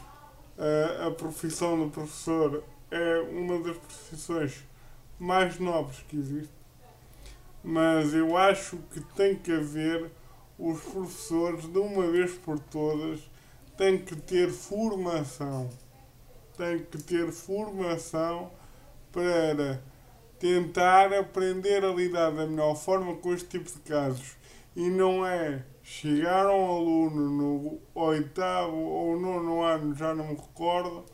a, 0.57 1.07
a 1.07 1.11
profissão 1.11 1.77
do 1.77 1.91
professor 1.91 2.63
é 2.91 3.19
uma 3.19 3.59
das 3.59 3.77
profissões 3.77 4.63
mais 5.19 5.59
nobres 5.59 5.99
que 6.07 6.17
existe, 6.17 6.53
mas 7.63 8.13
eu 8.13 8.37
acho 8.37 8.77
que 8.91 9.01
tem 9.15 9.35
que 9.35 9.51
haver 9.51 10.11
os 10.57 10.81
professores, 10.81 11.67
de 11.67 11.77
uma 11.79 12.07
vez 12.07 12.33
por 12.33 12.59
todas, 12.59 13.19
têm 13.77 13.97
que 13.97 14.15
ter 14.15 14.49
formação. 14.49 15.69
Têm 16.57 16.79
que 16.79 16.97
ter 16.97 17.31
formação 17.31 18.51
para 19.11 19.81
tentar 20.39 21.13
aprender 21.13 21.83
a 21.83 21.91
lidar 21.91 22.31
da 22.31 22.45
melhor 22.45 22.75
forma 22.75 23.15
com 23.15 23.33
este 23.33 23.59
tipo 23.59 23.71
de 23.71 23.79
casos. 23.79 24.37
E 24.75 24.89
não 24.89 25.25
é 25.25 25.63
chegar 25.81 26.45
a 26.45 26.55
um 26.55 26.77
aluno 26.77 27.29
no 27.29 27.79
oitavo 27.93 28.77
ou 28.77 29.19
nono 29.19 29.61
ano, 29.61 29.95
já 29.95 30.13
não 30.13 30.27
me 30.27 30.35
recordo, 30.35 31.05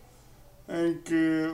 em 0.71 0.97
que, 0.99 1.49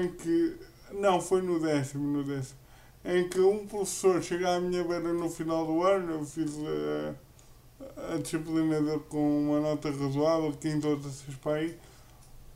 em 0.00 0.08
que 0.08 0.56
não, 0.92 1.20
foi 1.20 1.42
no 1.42 1.58
décimo, 1.58 2.06
no 2.18 2.24
décimo, 2.24 2.58
em 3.04 3.28
que 3.28 3.40
um 3.40 3.66
professor 3.66 4.22
chega 4.22 4.56
à 4.56 4.60
minha 4.60 4.84
beira 4.84 5.12
no 5.12 5.28
final 5.28 5.66
do 5.66 5.82
ano, 5.82 6.12
eu 6.12 6.24
fiz 6.24 6.54
a, 6.58 8.14
a 8.14 8.18
disciplina 8.18 8.80
dele 8.80 9.02
com 9.08 9.48
uma 9.48 9.60
nota 9.60 9.90
razoável, 9.90 10.52
quinto 10.60 10.88
ou 10.88 11.02
sexto 11.02 11.38
para 11.40 11.58
aí, 11.58 11.76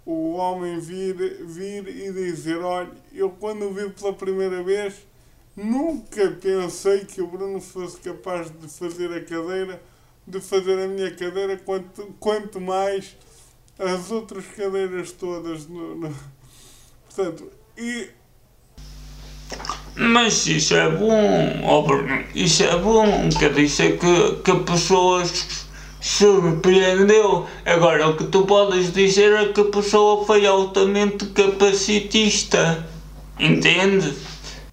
o 0.06 0.34
homem 0.34 0.78
vir, 0.78 1.14
vir 1.44 1.86
e 1.88 2.12
dizer, 2.12 2.58
olha, 2.58 2.90
eu 3.12 3.30
quando 3.30 3.72
vi 3.72 3.90
pela 3.90 4.12
primeira 4.12 4.62
vez, 4.62 4.94
nunca 5.56 6.30
pensei 6.32 7.04
que 7.04 7.20
o 7.20 7.26
Bruno 7.26 7.60
fosse 7.60 7.98
capaz 8.00 8.50
de 8.50 8.68
fazer 8.68 9.12
a 9.12 9.20
cadeira, 9.24 9.80
de 10.26 10.40
fazer 10.40 10.78
a 10.78 10.88
minha 10.88 11.10
cadeira, 11.14 11.56
quanto, 11.58 12.14
quanto 12.18 12.60
mais 12.60 13.16
as 13.80 14.10
outras 14.10 14.46
cadeiras 14.46 15.12
todas. 15.12 15.66
No, 15.66 15.96
no... 15.96 16.14
Portanto, 17.06 17.50
e 17.76 18.10
mas 19.96 20.46
isso 20.46 20.74
é 20.74 20.88
bom, 20.88 21.60
oh 21.64 21.82
Bruno, 21.82 22.24
isso 22.34 22.62
é 22.62 22.76
bom, 22.78 23.28
quer 23.38 23.52
dizer 23.52 23.98
que, 23.98 24.36
que 24.36 24.50
a 24.50 24.60
pessoa 24.60 25.22
surpreendeu. 26.00 27.46
Agora, 27.66 28.08
o 28.08 28.16
que 28.16 28.24
tu 28.24 28.46
podes 28.46 28.92
dizer 28.92 29.32
é 29.34 29.52
que 29.52 29.60
a 29.60 29.64
pessoa 29.64 30.24
foi 30.24 30.46
altamente 30.46 31.26
capacitista, 31.26 32.88
entende? 33.38 34.14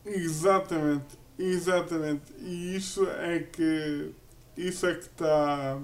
Exatamente, 0.06 1.18
exatamente. 1.38 2.34
E 2.40 2.76
isso 2.76 3.06
é 3.20 3.40
que, 3.40 4.12
isso 4.56 4.86
é 4.86 4.94
que 4.94 5.04
está 5.04 5.78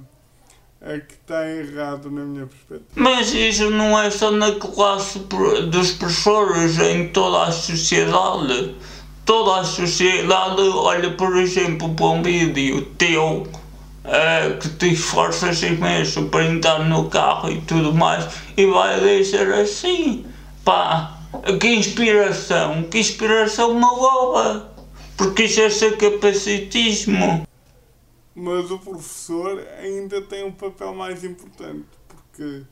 é 0.86 1.00
que 1.00 1.14
está 1.14 1.50
errado 1.50 2.12
na 2.12 2.24
minha 2.24 2.46
perspectiva. 2.46 2.92
Mas 2.96 3.34
isso 3.34 3.70
não 3.70 3.98
é 3.98 4.10
só 4.10 4.32
na 4.32 4.52
classe 4.52 5.20
dos 5.20 5.92
professores, 5.94 6.78
é 6.78 6.92
em 6.92 7.08
toda 7.08 7.44
a 7.44 7.52
sociedade. 7.52 8.76
Toda 9.26 9.62
a 9.62 9.64
sociedade 9.64 10.62
olha, 10.62 11.12
por 11.12 11.38
exemplo, 11.38 11.94
para 11.94 12.06
um 12.08 12.22
vídeo 12.22 12.82
teu 12.98 13.48
uh, 14.04 14.58
que 14.60 14.70
te 14.70 14.92
esforças 14.92 15.64
imenso 15.64 16.26
para 16.26 16.46
entrar 16.46 16.80
no 16.80 17.10
carro 17.10 17.50
e 17.50 17.62
tudo 17.62 17.94
mais 17.94 18.28
e 18.58 18.66
vai 18.66 19.00
dizer 19.00 19.54
assim, 19.54 20.26
pá, 20.66 21.18
que 21.62 21.68
inspiração, 21.68 22.84
que 22.84 23.00
inspiração 23.00 23.74
magoa, 23.74 24.70
porque 25.16 25.44
isso 25.44 25.62
é 25.62 25.92
capacitismo. 25.92 27.48
Mas 28.36 28.72
o 28.72 28.80
professor 28.80 29.60
ainda 29.80 30.22
tem 30.22 30.44
um 30.44 30.52
papel 30.52 30.94
mais 30.94 31.24
importante, 31.24 31.88
porque 32.08 32.64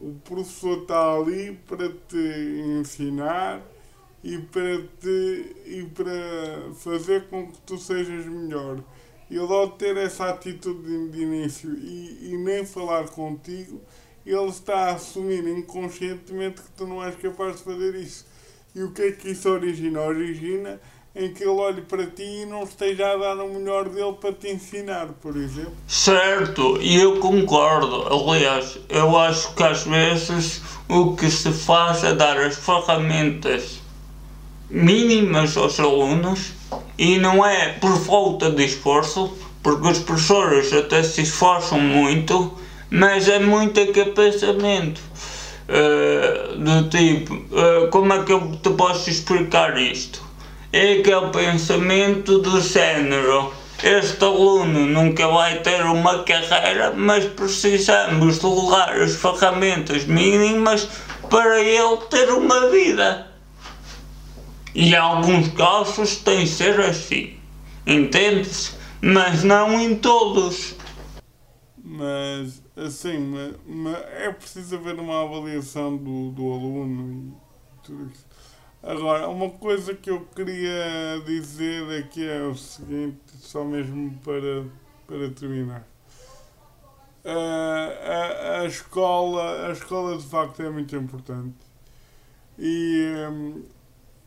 o 0.00 0.14
professor 0.24 0.82
está 0.82 1.14
ali 1.14 1.58
para 1.66 1.90
te 1.90 2.62
ensinar 2.80 3.62
e 4.24 4.38
para, 4.38 4.82
te, 5.00 5.56
e 5.66 5.90
para 5.94 6.72
fazer 6.74 7.28
com 7.28 7.50
que 7.50 7.60
tu 7.62 7.76
sejas 7.76 8.24
melhor. 8.26 8.82
Ele 9.30 9.52
ao 9.52 9.70
ter 9.72 9.96
essa 9.98 10.30
atitude 10.30 11.10
de 11.10 11.20
início 11.20 11.70
e, 11.74 12.32
e 12.32 12.36
nem 12.38 12.64
falar 12.64 13.08
contigo, 13.08 13.80
ele 14.24 14.48
está 14.48 14.86
a 14.86 14.94
assumir 14.94 15.46
inconscientemente 15.46 16.62
que 16.62 16.70
tu 16.72 16.86
não 16.86 17.04
és 17.04 17.14
capaz 17.16 17.56
de 17.56 17.62
fazer 17.62 17.94
isso. 17.94 18.26
E 18.74 18.82
o 18.82 18.92
que 18.92 19.02
é 19.02 19.12
que 19.12 19.30
isso 19.30 19.48
origina? 19.50 20.00
Origina 20.00 20.80
em 21.14 21.32
que 21.32 21.42
ele 21.42 21.50
olhe 21.50 21.82
para 21.82 22.06
ti 22.06 22.42
e 22.42 22.46
não 22.46 22.62
esteja 22.62 23.12
a 23.12 23.16
dar 23.16 23.42
o 23.42 23.48
melhor 23.48 23.88
dele 23.88 24.12
para 24.20 24.32
te 24.32 24.48
ensinar, 24.48 25.08
por 25.20 25.36
exemplo. 25.36 25.74
Certo, 25.86 26.78
e 26.80 27.00
eu 27.00 27.18
concordo. 27.18 28.06
Aliás, 28.30 28.78
eu 28.88 29.18
acho 29.18 29.54
que 29.54 29.62
às 29.62 29.84
vezes 29.84 30.62
o 30.88 31.16
que 31.16 31.30
se 31.30 31.50
faz 31.52 32.04
é 32.04 32.14
dar 32.14 32.36
as 32.38 32.56
ferramentas 32.56 33.80
mínimas 34.70 35.56
aos 35.56 35.80
alunos 35.80 36.52
e 36.98 37.18
não 37.18 37.44
é 37.44 37.72
por 37.74 37.96
falta 37.98 38.50
de 38.50 38.64
esforço, 38.64 39.32
porque 39.62 39.88
os 39.88 39.98
professores 39.98 40.72
até 40.72 41.02
se 41.02 41.22
esforçam 41.22 41.80
muito, 41.80 42.52
mas 42.90 43.28
é 43.28 43.38
muito 43.38 43.80
acapaçamento. 43.80 45.00
Uh, 45.68 46.58
do 46.58 46.88
tipo, 46.88 47.34
uh, 47.34 47.88
como 47.90 48.12
é 48.12 48.22
que 48.22 48.32
eu 48.32 48.56
te 48.62 48.70
posso 48.70 49.10
explicar 49.10 49.76
isto? 49.78 50.27
É 50.72 50.94
aquele 50.94 51.30
pensamento 51.30 52.38
do 52.38 52.60
género. 52.60 53.52
Este 53.82 54.24
aluno 54.24 54.86
nunca 54.86 55.28
vai 55.28 55.60
ter 55.60 55.84
uma 55.84 56.24
carreira, 56.24 56.92
mas 56.92 57.24
precisamos 57.26 58.38
de 58.38 58.46
levar 58.46 58.92
as 59.00 59.14
ferramentas 59.14 60.04
mínimas 60.04 60.88
para 61.30 61.60
ele 61.60 61.96
ter 62.10 62.28
uma 62.30 62.68
vida. 62.70 63.28
E 64.74 64.94
alguns 64.94 65.48
casos 65.52 66.16
tem 66.16 66.44
de 66.44 66.50
ser 66.50 66.80
assim, 66.80 67.36
entende-se? 67.86 68.72
Mas 69.00 69.44
não 69.44 69.80
em 69.80 69.94
todos. 69.96 70.74
Mas, 71.82 72.62
assim, 72.76 73.18
mas, 73.18 73.54
mas 73.66 73.96
é 74.18 74.32
preciso 74.32 74.76
haver 74.76 74.94
uma 74.96 75.22
avaliação 75.22 75.96
do, 75.96 76.30
do 76.30 76.52
aluno 76.52 77.34
e 77.34 77.82
tudo 77.86 78.10
isso. 78.12 78.27
Agora, 78.82 79.28
uma 79.28 79.50
coisa 79.50 79.92
que 79.92 80.08
eu 80.08 80.24
queria 80.34 81.20
dizer 81.26 81.98
aqui 81.98 82.26
é 82.26 82.42
o 82.42 82.54
seguinte, 82.54 83.18
só 83.40 83.64
mesmo 83.64 84.16
para, 84.24 84.64
para 85.06 85.30
terminar. 85.30 85.84
A, 87.24 87.32
a, 87.32 88.60
a, 88.60 88.64
escola, 88.66 89.66
a 89.66 89.72
escola 89.72 90.16
de 90.16 90.24
facto 90.24 90.62
é 90.62 90.70
muito 90.70 90.94
importante. 90.94 91.56
E 92.56 93.04
hum, 93.28 93.64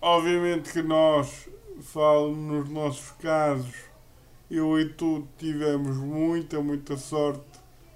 obviamente 0.02 0.74
que 0.74 0.82
nós, 0.82 1.48
falo 1.82 2.36
nos 2.36 2.70
nossos 2.70 3.12
casos, 3.12 3.74
eu 4.50 4.78
e 4.78 4.90
tu 4.90 5.26
tivemos 5.38 5.96
muita, 5.96 6.62
muita 6.62 6.98
sorte 6.98 7.46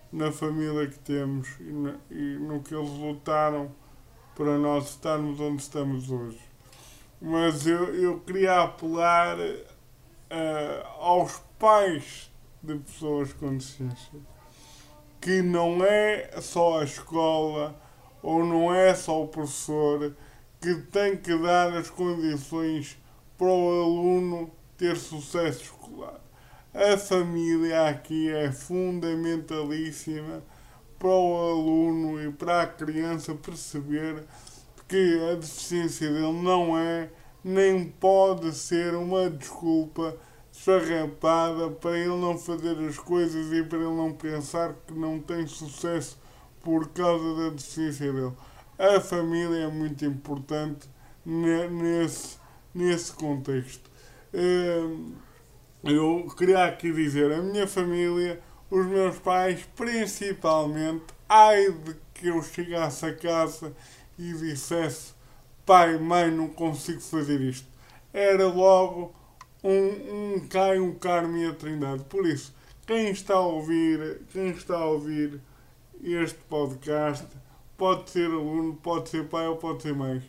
na 0.09 0.31
família 0.31 0.87
que 0.87 0.99
temos 0.99 1.49
e, 1.59 1.63
na, 1.63 1.95
e 2.09 2.37
no 2.39 2.61
que 2.61 2.73
eles 2.73 2.91
lutaram 2.91 3.69
para 4.35 4.57
nós 4.57 4.89
estarmos 4.89 5.39
onde 5.39 5.61
estamos 5.61 6.11
hoje. 6.11 6.39
Mas 7.21 7.65
eu, 7.65 7.95
eu 7.95 8.19
queria 8.19 8.61
apelar 8.61 9.37
uh, 9.39 10.87
aos 10.99 11.41
pais 11.57 12.29
de 12.61 12.75
pessoas 12.75 13.33
com 13.33 13.57
deficiência 13.57 14.19
que 15.25 15.41
não 15.41 15.83
é 15.83 16.39
só 16.39 16.81
a 16.81 16.83
escola 16.83 17.75
ou 18.21 18.45
não 18.45 18.71
é 18.71 18.93
só 18.93 19.23
o 19.23 19.27
professor 19.27 20.15
que 20.61 20.75
tem 20.91 21.17
que 21.17 21.35
dar 21.39 21.73
as 21.73 21.89
condições 21.89 22.95
para 23.35 23.47
o 23.47 23.83
aluno 23.83 24.51
ter 24.77 24.95
sucesso 24.95 25.63
escolar. 25.63 26.21
A 26.71 26.95
família 26.95 27.87
aqui 27.87 28.29
é 28.29 28.51
fundamentalíssima 28.51 30.43
para 30.97 31.07
o 31.07 31.51
aluno 31.51 32.21
e 32.21 32.31
para 32.31 32.61
a 32.61 32.67
criança 32.67 33.35
perceber 33.35 34.23
que 34.87 35.19
a 35.31 35.35
deficiência 35.35 36.11
dele 36.11 36.41
não 36.41 36.77
é 36.77 37.09
nem 37.43 37.85
pode 37.85 38.51
ser 38.53 38.95
uma 38.95 39.29
desculpa 39.29 40.15
esfarrapada 40.51 41.69
para 41.69 41.97
ele 41.97 42.15
não 42.17 42.37
fazer 42.37 42.77
as 42.79 42.97
coisas 42.97 43.51
e 43.51 43.63
para 43.63 43.77
ele 43.77 43.95
não 43.95 44.13
pensar 44.13 44.73
que 44.87 44.93
não 44.93 45.19
tem 45.19 45.45
sucesso 45.45 46.17
por 46.63 46.89
causa 46.89 47.35
da 47.35 47.49
deficiência 47.49 48.11
dele. 48.11 48.33
A 48.79 48.99
família 48.99 49.65
é 49.65 49.67
muito 49.67 50.03
importante 50.05 50.89
nesse, 51.25 52.37
nesse 52.73 53.11
contexto. 53.11 53.89
Hum, 54.33 55.13
eu 55.83 56.27
queria 56.35 56.65
aqui 56.65 56.91
dizer, 56.91 57.31
a 57.31 57.41
minha 57.41 57.67
família, 57.67 58.41
os 58.75 58.85
meus 58.87 59.17
pais, 59.19 59.65
principalmente, 59.73 61.05
ai 61.29 61.71
de 61.71 61.95
que 62.13 62.27
eu 62.27 62.43
chegasse 62.43 63.05
a 63.05 63.15
casa 63.15 63.73
e 64.19 64.33
dissesse 64.33 65.13
pai, 65.65 65.97
mãe, 65.97 66.29
não 66.29 66.49
consigo 66.49 66.99
fazer 66.99 67.39
isto. 67.39 67.67
Era 68.11 68.45
logo 68.47 69.15
um, 69.63 70.35
um 70.35 70.47
cai 70.49 70.77
um 70.77 70.93
Carmo 70.93 71.37
e 71.37 71.45
a 71.45 71.53
Trindade. 71.53 72.03
Por 72.03 72.27
isso, 72.27 72.53
quem 72.85 73.11
está 73.11 73.35
a 73.35 73.39
ouvir, 73.39 74.21
quem 74.33 74.49
está 74.49 74.75
a 74.75 74.85
ouvir 74.85 75.39
este 76.03 76.39
podcast, 76.49 77.25
pode 77.77 78.09
ser 78.09 78.29
aluno, 78.29 78.75
pode 78.75 79.07
ser 79.07 79.25
pai 79.29 79.47
ou 79.47 79.55
pode 79.55 79.83
ser 79.83 79.95
mãe. 79.95 80.21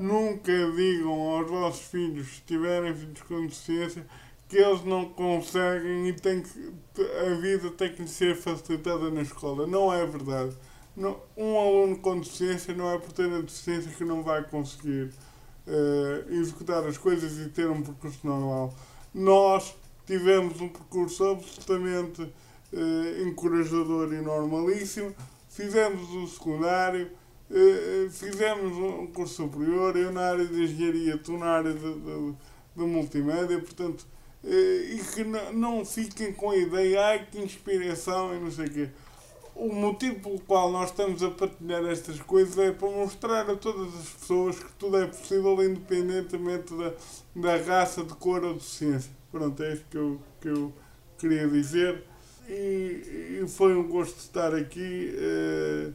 Nunca 0.00 0.52
digam 0.72 1.12
aos 1.12 1.48
vossos 1.48 1.86
filhos, 1.86 2.26
se 2.26 2.42
tiverem 2.42 2.92
filhos 2.92 3.22
com 3.22 3.42
deficiência, 3.42 4.04
que 4.48 4.56
eles 4.56 4.84
não 4.84 5.06
conseguem 5.06 6.08
e 6.08 6.12
tem 6.12 6.42
que, 6.42 6.72
a 7.00 7.34
vida 7.40 7.70
tem 7.70 7.92
que 7.92 8.06
ser 8.08 8.36
facilitada 8.36 9.10
na 9.10 9.22
escola. 9.22 9.66
Não 9.66 9.92
é 9.92 10.06
verdade. 10.06 10.56
Não, 10.96 11.18
um 11.36 11.58
aluno 11.58 11.98
com 11.98 12.20
deficiência 12.20 12.72
não 12.74 12.90
é 12.92 12.98
por 12.98 13.12
ter 13.12 13.32
a 13.32 13.40
deficiência 13.40 13.90
que 13.90 14.04
não 14.04 14.22
vai 14.22 14.44
conseguir 14.44 15.10
uh, 15.66 16.32
executar 16.32 16.86
as 16.86 16.96
coisas 16.96 17.38
e 17.44 17.48
ter 17.48 17.68
um 17.68 17.82
percurso 17.82 18.24
normal. 18.24 18.72
Nós 19.12 19.74
tivemos 20.06 20.60
um 20.60 20.68
percurso 20.68 21.24
absolutamente 21.24 22.22
uh, 22.22 23.26
encorajador 23.26 24.12
e 24.12 24.20
normalíssimo, 24.20 25.14
fizemos 25.48 26.08
o 26.10 26.28
secundário, 26.28 27.10
uh, 27.50 28.10
fizemos 28.10 28.76
um 28.76 29.06
curso 29.08 29.34
superior, 29.34 29.96
eu 29.96 30.12
na 30.12 30.30
área 30.30 30.46
de 30.46 30.62
engenharia, 30.62 31.18
tu 31.18 31.36
na 31.36 31.46
área 31.46 31.72
de, 31.72 31.80
de, 31.80 32.34
de 32.76 32.84
multimédia, 32.84 33.58
portanto, 33.58 34.06
e 34.46 35.00
que 35.14 35.24
não 35.52 35.84
fiquem 35.84 36.32
com 36.32 36.50
a 36.50 36.56
ideia, 36.56 37.06
ai 37.06 37.26
que 37.30 37.38
inspiração 37.40 38.34
e 38.36 38.40
não 38.40 38.50
sei 38.50 38.66
o 38.66 38.70
quê 38.70 38.88
o 39.54 39.72
motivo 39.72 40.20
pelo 40.20 40.40
qual 40.40 40.70
nós 40.70 40.90
estamos 40.90 41.22
a 41.22 41.30
partilhar 41.30 41.84
estas 41.86 42.20
coisas 42.20 42.58
é 42.58 42.72
para 42.72 42.90
mostrar 42.90 43.48
a 43.48 43.56
todas 43.56 43.94
as 43.94 44.08
pessoas 44.08 44.58
que 44.58 44.72
tudo 44.72 44.98
é 44.98 45.06
possível 45.06 45.62
independentemente 45.62 46.74
da, 46.74 46.92
da 47.36 47.56
raça, 47.64 48.02
de 48.02 48.14
cor 48.14 48.44
ou 48.44 48.54
de 48.54 48.64
ciência. 48.64 49.12
Pronto, 49.30 49.62
é 49.62 49.74
isso 49.74 49.84
que 49.90 49.96
eu, 49.96 50.20
que 50.40 50.48
eu 50.48 50.72
queria 51.18 51.46
dizer. 51.48 52.02
E, 52.48 53.40
e 53.42 53.48
foi 53.48 53.74
um 53.74 53.88
gosto 53.88 54.18
estar 54.18 54.54
aqui 54.54 55.14
uh, 55.14 55.94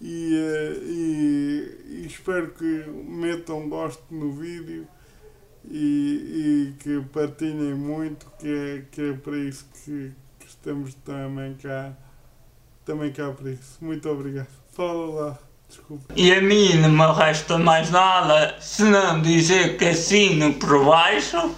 e, 0.00 0.34
uh, 0.34 0.84
e, 0.84 1.78
e, 1.86 2.06
espero 2.06 2.52
que 2.52 2.64
metam 2.64 3.68
gosto 3.68 4.04
no 4.10 4.32
vídeo 4.32 4.86
e, 5.64 6.72
e 6.74 6.82
que 6.82 7.00
partilhem 7.12 7.74
muito, 7.74 8.26
que 8.38 8.48
é, 8.48 8.82
que 8.90 9.10
é 9.10 9.12
para 9.14 9.36
isso 9.36 9.66
que, 9.84 10.12
que 10.38 10.46
estamos 10.46 10.94
também 11.04 11.54
cá 11.54 11.92
também 12.88 13.12
cá 13.12 13.30
para 13.30 13.50
isso. 13.50 13.76
Muito 13.82 14.08
obrigado. 14.08 14.48
Fala 14.72 15.06
lá. 15.06 15.38
Desculpa. 15.68 16.14
E 16.16 16.32
a 16.32 16.40
mim 16.40 16.72
não 16.76 16.88
me 16.88 17.12
resta 17.12 17.58
mais 17.58 17.90
nada 17.90 18.56
senão 18.58 19.20
dizer 19.20 19.76
que 19.76 19.84
assino 19.84 20.54
por 20.54 20.86
baixo 20.86 21.54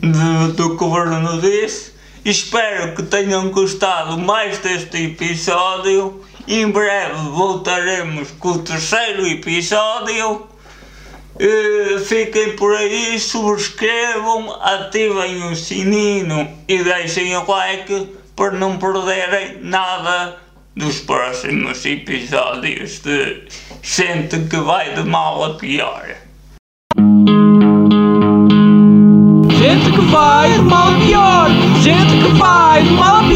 do, 0.00 0.52
do 0.54 0.78
que 0.78 0.84
o 0.84 1.40
disse. 1.40 1.92
Espero 2.24 2.94
que 2.94 3.02
tenham 3.02 3.50
gostado 3.50 4.16
mais 4.16 4.56
deste 4.58 5.04
episódio. 5.04 6.24
Em 6.48 6.70
breve 6.70 7.28
voltaremos 7.28 8.30
com 8.32 8.52
o 8.52 8.62
terceiro 8.62 9.26
episódio. 9.26 10.48
Uh, 11.40 11.98
fiquem 12.00 12.54
por 12.54 12.76
aí, 12.76 13.18
subscrevam, 13.18 14.60
ativem 14.60 15.42
o 15.50 15.56
sininho 15.56 16.46
e 16.68 16.84
deixem 16.84 17.34
o 17.34 17.50
like 17.50 18.08
para 18.36 18.50
não 18.50 18.76
perderem 18.76 19.56
nada 19.62 20.36
dos 20.76 21.00
próximos 21.00 21.86
episódios 21.86 22.98
de 22.98 23.44
gente 23.82 24.38
que 24.50 24.56
vai 24.56 24.92
de 24.92 25.02
mal 25.02 25.42
a 25.42 25.54
pior. 25.54 26.14
Gente 29.58 29.92
que 29.92 30.00
vai 30.12 30.52
de 30.52 30.58
mal 30.58 30.88
a 30.88 31.06
pior, 31.06 31.48
gente 31.82 32.22
que 32.22 32.32
vai 32.38 32.82
de 32.82 32.90
mal 32.90 33.16
a 33.16 33.28